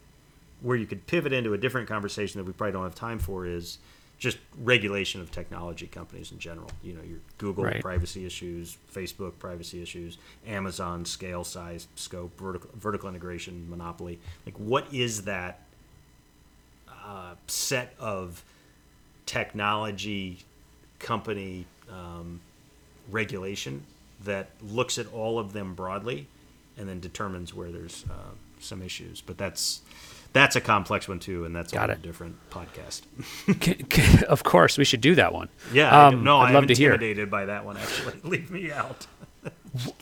where 0.63 0.77
you 0.77 0.87
could 0.87 1.07
pivot 1.07 1.33
into 1.33 1.53
a 1.53 1.59
different 1.59 1.89
conversation 1.89 2.39
that 2.41 2.45
we 2.45 2.53
probably 2.53 2.73
don't 2.73 2.85
have 2.85 2.95
time 2.95 3.19
for, 3.19 3.47
is 3.47 3.79
just 4.19 4.39
regulation 4.59 5.21
of 5.21 5.31
technology 5.31 5.87
companies 5.87 6.33
in 6.33 6.39
general. 6.39 6.71
You 6.83 6.95
know, 6.95 7.03
your 7.03 7.19
Google 7.39 7.65
Right. 7.65 7.81
privacy 7.81 8.27
issues, 8.27 8.77
Facebook 8.93 9.39
privacy 9.39 9.81
issues, 9.81 10.19
Amazon 10.47 11.05
scale, 11.05 11.45
size, 11.45 11.87
scope, 11.95 12.37
vertical, 12.39 12.71
vertical 12.75 13.09
integration, 13.09 13.69
monopoly. 13.71 14.19
Like, 14.45 14.57
what 14.57 14.93
is 14.93 15.23
that 15.23 15.61
uh, 16.89 17.35
set 17.47 17.95
of 17.99 18.45
technology 19.25 20.39
company 20.99 21.65
um, 21.91 22.41
regulation 23.11 23.85
that 24.25 24.51
looks 24.63 24.99
at 24.99 25.11
all 25.13 25.39
of 25.39 25.53
them 25.53 25.75
broadly 25.75 26.27
and 26.77 26.89
then 26.89 27.01
determines 27.01 27.55
where 27.55 27.71
there's 27.71 28.05
uh, 28.11 28.15
some 28.61 28.83
issues. 28.83 29.21
But 29.21 29.39
that's 29.39 29.83
that's 30.33 30.57
a 30.57 30.61
complex 30.61 31.09
one 31.09 31.19
too, 31.19 31.45
and 31.45 31.55
that's 31.55 31.73
Got 31.73 31.91
a 31.91 31.95
it. 31.95 32.03
different 32.03 32.37
podcast. 32.51 33.03
Of 34.29 34.45
course, 34.45 34.77
we 34.79 34.85
should 34.85 35.01
do 35.01 35.15
that 35.17 35.33
one. 35.33 35.49
Yeah, 35.73 36.07
Um, 36.09 36.23
no, 36.25 36.39
I'd 36.39 36.49
I'm 36.49 36.55
love 36.55 36.67
to 36.69 36.75
hear. 36.75 36.93
intimidated 36.93 37.31
by 37.31 37.47
that 37.47 37.65
one. 37.65 37.77
Actually, 37.77 38.15
leave 38.25 38.51
me 38.51 38.71
out. 38.71 39.07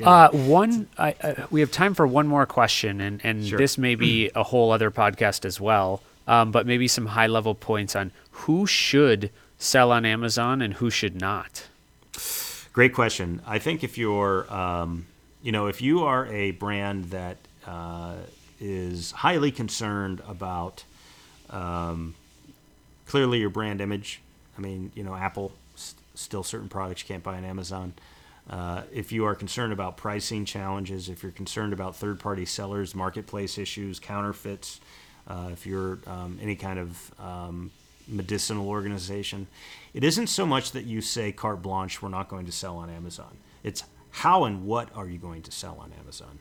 Uh, 0.02 0.28
one, 0.30 0.88
I, 0.98 1.14
uh, 1.22 1.46
we 1.50 1.60
have 1.60 1.70
time 1.70 1.94
for 1.94 2.06
one 2.06 2.26
more 2.26 2.46
question, 2.46 3.00
and, 3.00 3.20
and 3.24 3.46
Sure. 3.46 3.58
this 3.58 3.78
may 3.78 3.94
be 3.94 4.30
a 4.34 4.42
whole 4.42 4.72
other 4.72 4.90
podcast 4.90 5.44
as 5.44 5.60
well. 5.60 6.02
Um, 6.28 6.50
but 6.50 6.66
maybe 6.66 6.88
some 6.88 7.06
high 7.06 7.28
level 7.28 7.54
points 7.54 7.94
on 7.94 8.10
who 8.32 8.66
should 8.66 9.30
sell 9.58 9.92
on 9.92 10.04
Amazon 10.04 10.60
and 10.60 10.74
who 10.74 10.90
should 10.90 11.20
not. 11.20 11.68
Great 12.72 12.92
question. 12.94 13.40
I 13.46 13.58
think 13.60 13.84
if 13.84 13.96
you're, 13.96 14.52
um, 14.52 15.06
you 15.40 15.52
know, 15.52 15.68
if 15.68 15.80
you 15.80 16.02
are 16.02 16.26
a 16.26 16.50
brand 16.50 17.06
that 17.06 17.36
uh, 17.64 18.14
is 18.60 19.12
highly 19.12 19.50
concerned 19.50 20.22
about 20.26 20.84
um, 21.50 22.14
clearly 23.06 23.38
your 23.38 23.50
brand 23.50 23.80
image, 23.80 24.20
I 24.56 24.60
mean, 24.60 24.92
you 24.94 25.04
know, 25.04 25.14
Apple, 25.14 25.52
s- 25.74 25.94
still 26.14 26.42
certain 26.42 26.68
products 26.68 27.02
you 27.02 27.08
can't 27.08 27.22
buy 27.22 27.36
on 27.36 27.44
Amazon. 27.44 27.94
Uh, 28.48 28.82
if 28.92 29.10
you 29.12 29.24
are 29.24 29.34
concerned 29.34 29.72
about 29.72 29.96
pricing 29.96 30.44
challenges, 30.44 31.08
if 31.08 31.22
you're 31.22 31.32
concerned 31.32 31.72
about 31.72 31.96
third 31.96 32.20
party 32.20 32.44
sellers, 32.44 32.94
marketplace 32.94 33.58
issues, 33.58 33.98
counterfeits, 33.98 34.80
uh, 35.26 35.48
if 35.52 35.66
you're 35.66 35.98
um, 36.06 36.38
any 36.40 36.54
kind 36.54 36.78
of 36.78 37.14
um, 37.18 37.70
medicinal 38.06 38.68
organization, 38.68 39.48
it 39.92 40.04
isn't 40.04 40.28
so 40.28 40.46
much 40.46 40.72
that 40.72 40.84
you 40.84 41.00
say 41.00 41.32
carte 41.32 41.60
blanche, 41.60 42.00
we're 42.00 42.08
not 42.08 42.28
going 42.28 42.46
to 42.46 42.52
sell 42.52 42.76
on 42.76 42.88
Amazon. 42.88 43.36
It's 43.64 43.82
how 44.10 44.44
and 44.44 44.64
what 44.64 44.88
are 44.94 45.08
you 45.08 45.18
going 45.18 45.42
to 45.42 45.50
sell 45.50 45.78
on 45.80 45.92
Amazon? 46.00 46.38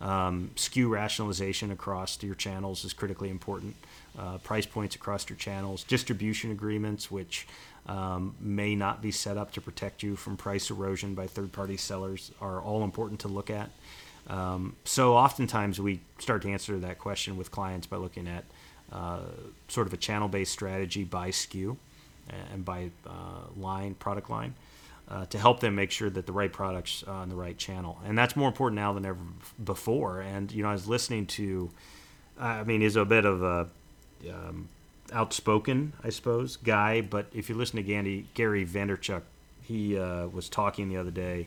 Um, 0.00 0.50
SKU 0.54 0.88
rationalization 0.88 1.70
across 1.70 2.22
your 2.22 2.34
channels 2.34 2.84
is 2.84 2.92
critically 2.92 3.30
important. 3.30 3.74
Uh, 4.18 4.38
price 4.38 4.66
points 4.66 4.94
across 4.94 5.28
your 5.28 5.36
channels, 5.36 5.84
distribution 5.84 6.50
agreements, 6.50 7.10
which 7.10 7.46
um, 7.86 8.34
may 8.40 8.74
not 8.74 9.02
be 9.02 9.10
set 9.10 9.36
up 9.36 9.52
to 9.52 9.60
protect 9.60 10.02
you 10.02 10.14
from 10.14 10.36
price 10.36 10.70
erosion 10.70 11.14
by 11.14 11.26
third 11.26 11.52
party 11.52 11.76
sellers, 11.76 12.30
are 12.40 12.60
all 12.60 12.84
important 12.84 13.20
to 13.20 13.28
look 13.28 13.50
at. 13.50 13.70
Um, 14.28 14.76
so, 14.84 15.16
oftentimes, 15.16 15.80
we 15.80 16.00
start 16.18 16.42
to 16.42 16.50
answer 16.50 16.78
that 16.78 16.98
question 16.98 17.36
with 17.36 17.50
clients 17.50 17.86
by 17.86 17.96
looking 17.96 18.28
at 18.28 18.44
uh, 18.92 19.20
sort 19.68 19.86
of 19.86 19.92
a 19.92 19.96
channel 19.96 20.28
based 20.28 20.52
strategy 20.52 21.04
by 21.04 21.30
SKU 21.30 21.76
and 22.52 22.64
by 22.64 22.90
uh, 23.06 23.10
line, 23.56 23.94
product 23.94 24.28
line 24.28 24.54
uh, 25.10 25.26
to 25.26 25.38
help 25.38 25.60
them 25.60 25.74
make 25.74 25.90
sure 25.90 26.10
that 26.10 26.26
the 26.26 26.32
right 26.32 26.52
products 26.52 27.02
are 27.06 27.14
on 27.14 27.28
the 27.28 27.34
right 27.34 27.56
channel. 27.56 27.98
And 28.04 28.16
that's 28.16 28.36
more 28.36 28.48
important 28.48 28.76
now 28.76 28.92
than 28.92 29.06
ever 29.06 29.18
before. 29.62 30.20
And, 30.20 30.52
you 30.52 30.62
know, 30.62 30.68
I 30.68 30.72
was 30.72 30.86
listening 30.86 31.26
to, 31.26 31.70
I 32.38 32.64
mean, 32.64 32.80
he's 32.80 32.96
a 32.96 33.04
bit 33.04 33.24
of 33.24 33.42
a 33.42 33.68
um, 34.30 34.68
outspoken, 35.12 35.94
I 36.04 36.10
suppose, 36.10 36.56
guy. 36.56 37.00
But 37.00 37.26
if 37.32 37.48
you 37.48 37.54
listen 37.54 37.76
to 37.76 37.82
Gandhi, 37.82 38.26
Gary 38.34 38.66
Vaynerchuk, 38.66 39.22
he 39.62 39.98
uh, 39.98 40.26
was 40.28 40.48
talking 40.48 40.88
the 40.88 40.96
other 40.96 41.10
day 41.10 41.46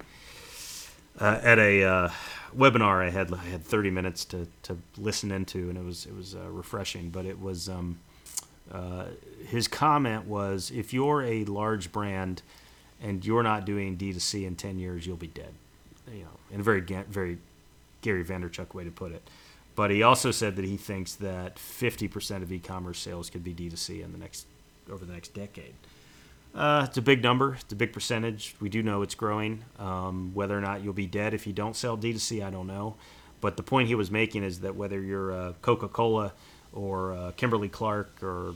uh, 1.19 1.39
at 1.41 1.59
a 1.59 1.83
uh, 1.83 2.09
webinar 2.55 3.05
I 3.05 3.09
had. 3.09 3.33
I 3.33 3.37
had 3.37 3.63
30 3.63 3.91
minutes 3.91 4.25
to, 4.25 4.47
to 4.63 4.77
listen 4.97 5.31
into, 5.31 5.69
and 5.69 5.77
it 5.77 5.83
was 5.83 6.05
it 6.05 6.15
was 6.15 6.35
uh, 6.35 6.49
refreshing. 6.49 7.09
But 7.09 7.25
it 7.25 7.39
was 7.41 7.67
um, 7.67 7.99
uh, 8.71 9.05
his 9.47 9.67
comment 9.67 10.25
was, 10.27 10.71
if 10.71 10.93
you're 10.93 11.23
a 11.23 11.45
large 11.45 11.91
brand 11.91 12.41
and 13.01 13.25
you're 13.25 13.43
not 13.43 13.65
doing 13.65 13.97
D2C 13.97 14.45
in 14.45 14.55
10 14.55 14.79
years, 14.79 15.05
you'll 15.05 15.17
be 15.17 15.27
dead. 15.27 15.53
You 16.11 16.23
know, 16.23 16.39
in 16.51 16.59
a 16.59 16.63
very 16.63 16.81
very 16.81 17.37
Gary 18.01 18.23
Vaynerchuk 18.23 18.73
way 18.73 18.83
to 18.83 18.91
put 18.91 19.11
it. 19.11 19.21
But 19.75 19.91
he 19.91 20.03
also 20.03 20.31
said 20.31 20.55
that 20.57 20.65
he 20.65 20.77
thinks 20.77 21.15
that 21.15 21.55
50% 21.55 22.41
of 22.41 22.51
e-commerce 22.51 22.99
sales 22.99 23.29
could 23.29 23.43
be 23.43 23.53
D2C 23.53 24.03
in 24.03 24.11
the 24.11 24.17
next 24.17 24.45
over 24.91 25.05
the 25.05 25.13
next 25.13 25.33
decade. 25.33 25.73
Uh, 26.53 26.85
it's 26.87 26.97
a 26.97 27.01
big 27.01 27.23
number. 27.23 27.55
It's 27.55 27.71
a 27.71 27.77
big 27.77 27.93
percentage. 27.93 28.55
We 28.59 28.67
do 28.67 28.83
know 28.83 29.03
it's 29.03 29.15
growing. 29.15 29.63
Um, 29.79 30.31
whether 30.33 30.57
or 30.57 30.61
not 30.61 30.83
you'll 30.83 30.93
be 30.93 31.05
dead 31.05 31.33
if 31.33 31.47
you 31.47 31.53
don't 31.53 31.75
sell 31.75 31.97
D2C, 31.97 32.45
I 32.45 32.49
don't 32.49 32.67
know. 32.67 32.95
But 33.39 33.55
the 33.55 33.63
point 33.63 33.87
he 33.87 33.95
was 33.95 34.11
making 34.11 34.43
is 34.43 34.59
that 34.59 34.75
whether 34.75 35.01
you're 35.01 35.31
uh, 35.31 35.53
Coca-Cola 35.61 36.33
or 36.73 37.13
uh, 37.13 37.31
Kimberly 37.37 37.69
Clark 37.69 38.21
or 38.21 38.55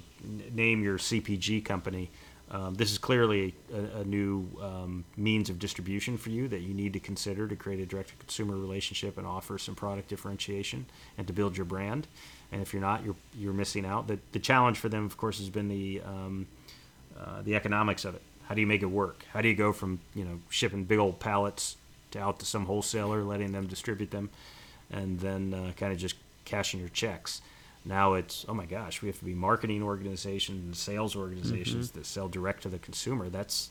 name 0.52 0.84
your 0.84 0.98
CPG 0.98 1.64
company, 1.64 2.12
um, 2.52 2.76
this 2.76 2.92
is 2.92 2.98
clearly 2.98 3.56
a, 3.74 4.02
a 4.02 4.04
new 4.04 4.48
um, 4.62 5.04
means 5.18 5.50
of 5.50 5.58
distribution 5.58 6.18
for 6.18 6.30
you 6.30 6.48
that 6.50 6.62
you 6.62 6.74
need 6.74 6.94
to 6.94 7.00
consider 7.00 7.48
to 7.48 7.56
create 7.56 7.80
a 7.80 7.86
direct-to-consumer 7.86 8.56
relationship 8.56 9.18
and 9.18 9.26
offer 9.26 9.58
some 9.58 9.74
product 9.74 10.10
differentiation 10.10 10.86
and 11.18 11.26
to 11.26 11.34
build 11.34 11.58
your 11.58 11.66
brand. 11.66 12.08
And 12.52 12.62
if 12.62 12.72
you're 12.72 12.82
not, 12.82 13.04
you're 13.04 13.16
you're 13.36 13.54
missing 13.54 13.86
out. 13.86 14.08
The 14.08 14.20
the 14.32 14.40
challenge 14.40 14.78
for 14.78 14.90
them, 14.90 15.06
of 15.06 15.18
course, 15.18 15.40
has 15.40 15.50
been 15.50 15.68
the 15.68 16.02
um, 16.06 16.48
uh, 17.20 17.42
the 17.42 17.56
economics 17.56 18.06
of 18.06 18.14
it. 18.16 18.22
How 18.48 18.54
do 18.54 18.62
you 18.62 18.68
make 18.68 18.84
it 18.84 18.92
work? 18.92 19.26
How 19.34 19.42
do 19.42 19.48
you 19.48 19.56
go 19.56 19.74
from 19.74 20.00
you 20.14 20.24
know 20.24 20.40
shipping 20.50 20.84
big 20.84 21.00
old 21.00 21.20
pallets 21.20 21.78
to 22.12 22.20
out 22.20 22.40
to 22.40 22.46
some 22.46 22.68
wholesaler, 22.68 23.24
letting 23.24 23.52
them 23.54 23.66
distribute 23.66 24.12
them, 24.12 24.30
and 24.92 25.20
then 25.20 25.54
uh, 25.54 25.72
kind 25.76 25.92
of 25.92 25.98
just 25.98 26.16
cashing 26.46 26.80
your 26.80 26.90
checks? 26.90 27.42
Now 27.86 28.14
it's 28.14 28.46
oh 28.50 28.54
my 28.54 28.66
gosh, 28.66 29.02
we 29.02 29.08
have 29.10 29.20
to 29.20 29.26
be 29.26 29.34
marketing 29.36 29.84
organizations 29.84 30.64
and 30.66 30.76
sales 30.76 31.16
organizations 31.16 31.92
that 31.92 32.06
sell 32.06 32.28
direct 32.28 32.64
to 32.64 32.70
the 32.70 32.80
consumer. 32.80 33.30
That's 33.30 33.70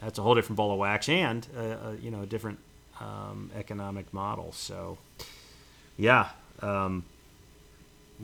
that's 0.00 0.18
a 0.18 0.22
whole 0.22 0.34
different 0.34 0.56
ball 0.56 0.72
of 0.72 0.78
wax 0.78 1.08
and 1.08 1.46
uh, 1.56 1.92
you 2.00 2.10
know 2.10 2.22
a 2.22 2.26
different 2.26 2.58
um, 3.00 3.50
economic 3.56 4.12
model. 4.14 4.52
So 4.52 4.98
yeah, 5.96 6.28
um, 6.62 7.04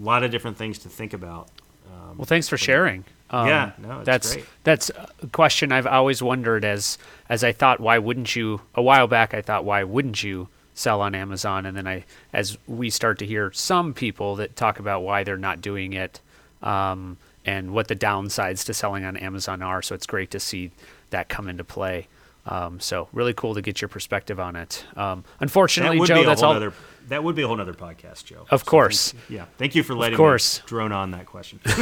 a 0.00 0.04
lot 0.04 0.22
of 0.22 0.30
different 0.30 0.56
things 0.56 0.78
to 0.80 0.88
think 0.88 1.12
about. 1.12 1.48
Um, 1.92 2.18
Well, 2.18 2.24
thanks 2.26 2.48
for 2.48 2.56
sharing. 2.56 3.04
Um, 3.30 3.48
Yeah, 3.48 3.72
no, 3.78 3.98
it's 3.98 4.06
that's 4.06 4.32
great. 4.34 4.46
that's 4.62 4.90
a 5.22 5.26
question 5.32 5.72
I've 5.72 5.86
always 5.86 6.22
wondered. 6.22 6.64
As 6.64 6.98
as 7.28 7.42
I 7.42 7.52
thought, 7.52 7.80
why 7.80 7.98
wouldn't 7.98 8.36
you? 8.36 8.60
A 8.74 8.82
while 8.82 9.08
back, 9.08 9.34
I 9.34 9.42
thought, 9.42 9.64
why 9.64 9.82
wouldn't 9.82 10.22
you 10.22 10.48
sell 10.76 11.00
on 11.00 11.16
Amazon? 11.16 11.66
And 11.66 11.76
then 11.76 11.88
I, 11.88 12.04
as 12.32 12.56
we 12.68 12.88
start 12.90 13.18
to 13.18 13.26
hear 13.26 13.50
some 13.52 13.92
people 13.92 14.36
that 14.36 14.54
talk 14.54 14.78
about 14.78 15.02
why 15.02 15.24
they're 15.24 15.36
not 15.36 15.60
doing 15.60 15.92
it, 15.92 16.20
um, 16.62 17.16
and 17.44 17.72
what 17.72 17.88
the 17.88 17.96
downsides 17.96 18.64
to 18.66 18.74
selling 18.74 19.04
on 19.04 19.16
Amazon 19.16 19.62
are. 19.62 19.80
So 19.80 19.94
it's 19.94 20.06
great 20.06 20.30
to 20.32 20.40
see 20.40 20.72
that 21.10 21.28
come 21.28 21.48
into 21.48 21.64
play. 21.64 22.08
Um, 22.46 22.80
so 22.80 23.08
really 23.12 23.34
cool 23.34 23.54
to 23.54 23.60
get 23.62 23.80
your 23.82 23.88
perspective 23.88 24.38
on 24.40 24.56
it. 24.56 24.84
Um, 24.96 25.24
unfortunately, 25.40 25.98
that 25.98 26.06
Joe, 26.06 26.24
that's 26.24 26.42
all. 26.42 26.52
Other, 26.54 26.72
that 27.08 27.22
would 27.24 27.34
be 27.36 27.42
a 27.42 27.46
whole 27.48 27.60
other 27.60 27.74
podcast, 27.74 28.24
Joe. 28.24 28.46
Of 28.50 28.60
So 28.60 28.66
course. 28.66 29.12
thank- 29.12 29.30
yeah. 29.30 29.44
Thank 29.58 29.74
you 29.74 29.82
for 29.82 29.94
letting 29.94 30.14
of 30.14 30.18
course. 30.18 30.60
me 30.60 30.64
drone 30.66 30.92
on 30.92 31.10
that 31.12 31.26
question. 31.26 31.60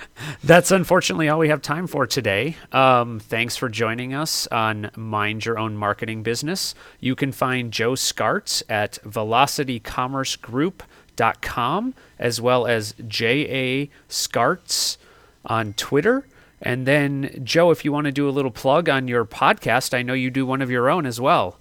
That's 0.44 0.70
unfortunately 0.70 1.28
all 1.28 1.38
we 1.38 1.48
have 1.50 1.60
time 1.62 1.86
for 1.86 2.06
today. 2.06 2.56
Um, 2.72 3.20
thanks 3.20 3.56
for 3.56 3.68
joining 3.68 4.14
us 4.14 4.46
on 4.48 4.90
Mind 4.96 5.44
Your 5.44 5.58
Own 5.58 5.76
Marketing 5.76 6.22
Business. 6.22 6.74
You 7.00 7.14
can 7.16 7.32
find 7.32 7.70
Joe 7.72 7.92
Skarts 7.92 8.62
at 8.68 8.98
velocitycommercegroup.com 9.04 11.94
as 12.18 12.40
well 12.40 12.66
as 12.66 12.94
J.A. 13.06 13.90
Skarts 14.08 14.96
on 15.44 15.72
Twitter. 15.74 16.26
And 16.60 16.86
then, 16.86 17.40
Joe, 17.44 17.70
if 17.70 17.84
you 17.84 17.92
want 17.92 18.06
to 18.06 18.12
do 18.12 18.28
a 18.28 18.30
little 18.30 18.50
plug 18.50 18.88
on 18.88 19.08
your 19.08 19.24
podcast, 19.24 19.92
I 19.92 20.02
know 20.02 20.14
you 20.14 20.30
do 20.30 20.46
one 20.46 20.62
of 20.62 20.70
your 20.70 20.88
own 20.88 21.04
as 21.04 21.20
well. 21.20 21.58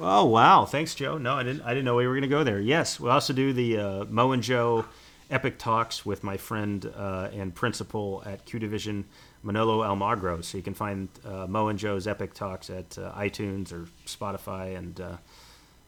oh 0.00 0.24
wow, 0.24 0.64
thanks, 0.64 0.94
Joe. 0.94 1.18
No, 1.18 1.34
I 1.34 1.42
didn't. 1.42 1.62
I 1.62 1.70
didn't 1.70 1.84
know 1.84 1.96
we 1.96 2.06
were 2.06 2.14
going 2.14 2.22
to 2.22 2.28
go 2.28 2.44
there. 2.44 2.60
Yes, 2.60 2.98
we 3.00 3.10
also 3.10 3.32
do 3.32 3.52
the 3.52 3.78
uh, 3.78 4.04
Mo 4.06 4.32
and 4.32 4.42
Joe 4.42 4.84
Epic 5.30 5.58
Talks 5.58 6.06
with 6.06 6.22
my 6.22 6.36
friend 6.36 6.90
uh, 6.96 7.28
and 7.32 7.54
principal 7.54 8.22
at 8.24 8.44
Q 8.44 8.58
Division, 8.60 9.04
Manolo 9.42 9.82
Almagro. 9.82 10.42
So 10.44 10.56
you 10.56 10.62
can 10.62 10.74
find 10.74 11.08
uh, 11.24 11.46
Mo 11.46 11.68
and 11.68 11.78
Joe's 11.78 12.06
Epic 12.06 12.32
Talks 12.32 12.70
at 12.70 12.96
uh, 12.98 13.12
iTunes 13.12 13.72
or 13.72 13.88
Spotify, 14.06 14.76
and 14.76 15.00
uh, 15.00 15.16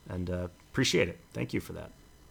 and 0.08 0.28
uh, 0.28 0.48
appreciate 0.70 1.08
it. 1.08 1.18
Thank 1.32 1.52
you 1.54 1.60
for 1.60 1.72
that. 1.74 1.90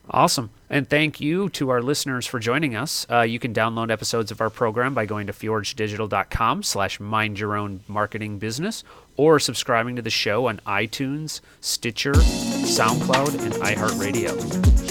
Awesome. 0.10 0.50
And 0.70 0.90
thank 0.90 1.20
you 1.20 1.50
to 1.50 1.70
our 1.70 1.82
listeners 1.82 2.26
for 2.26 2.40
joining 2.40 2.76
us. 2.76 3.06
Uh, 3.10 3.22
you 3.22 3.40
can 3.40 3.54
download 3.54 3.92
episodes 3.92 4.32
of 4.32 4.42
our 4.42 4.50
program 4.50 4.94
by 4.94 5.06
going 5.06 5.28
to 5.28 5.34
fjorgedigital.com 5.34 6.64
slash 6.64 7.00
mind 7.00 7.40
your 7.40 7.56
own 7.56 7.82
marketing 7.88 8.40
business 8.40 8.84
or 9.16 9.40
subscribing 9.40 9.96
to 9.96 10.02
the 10.02 10.10
show 10.10 10.48
on 10.48 10.62
iTunes, 10.66 11.42
Stitcher, 11.60 12.14
SoundCloud, 12.14 13.44
and 13.44 13.54
iHeartRadio. 13.56 14.87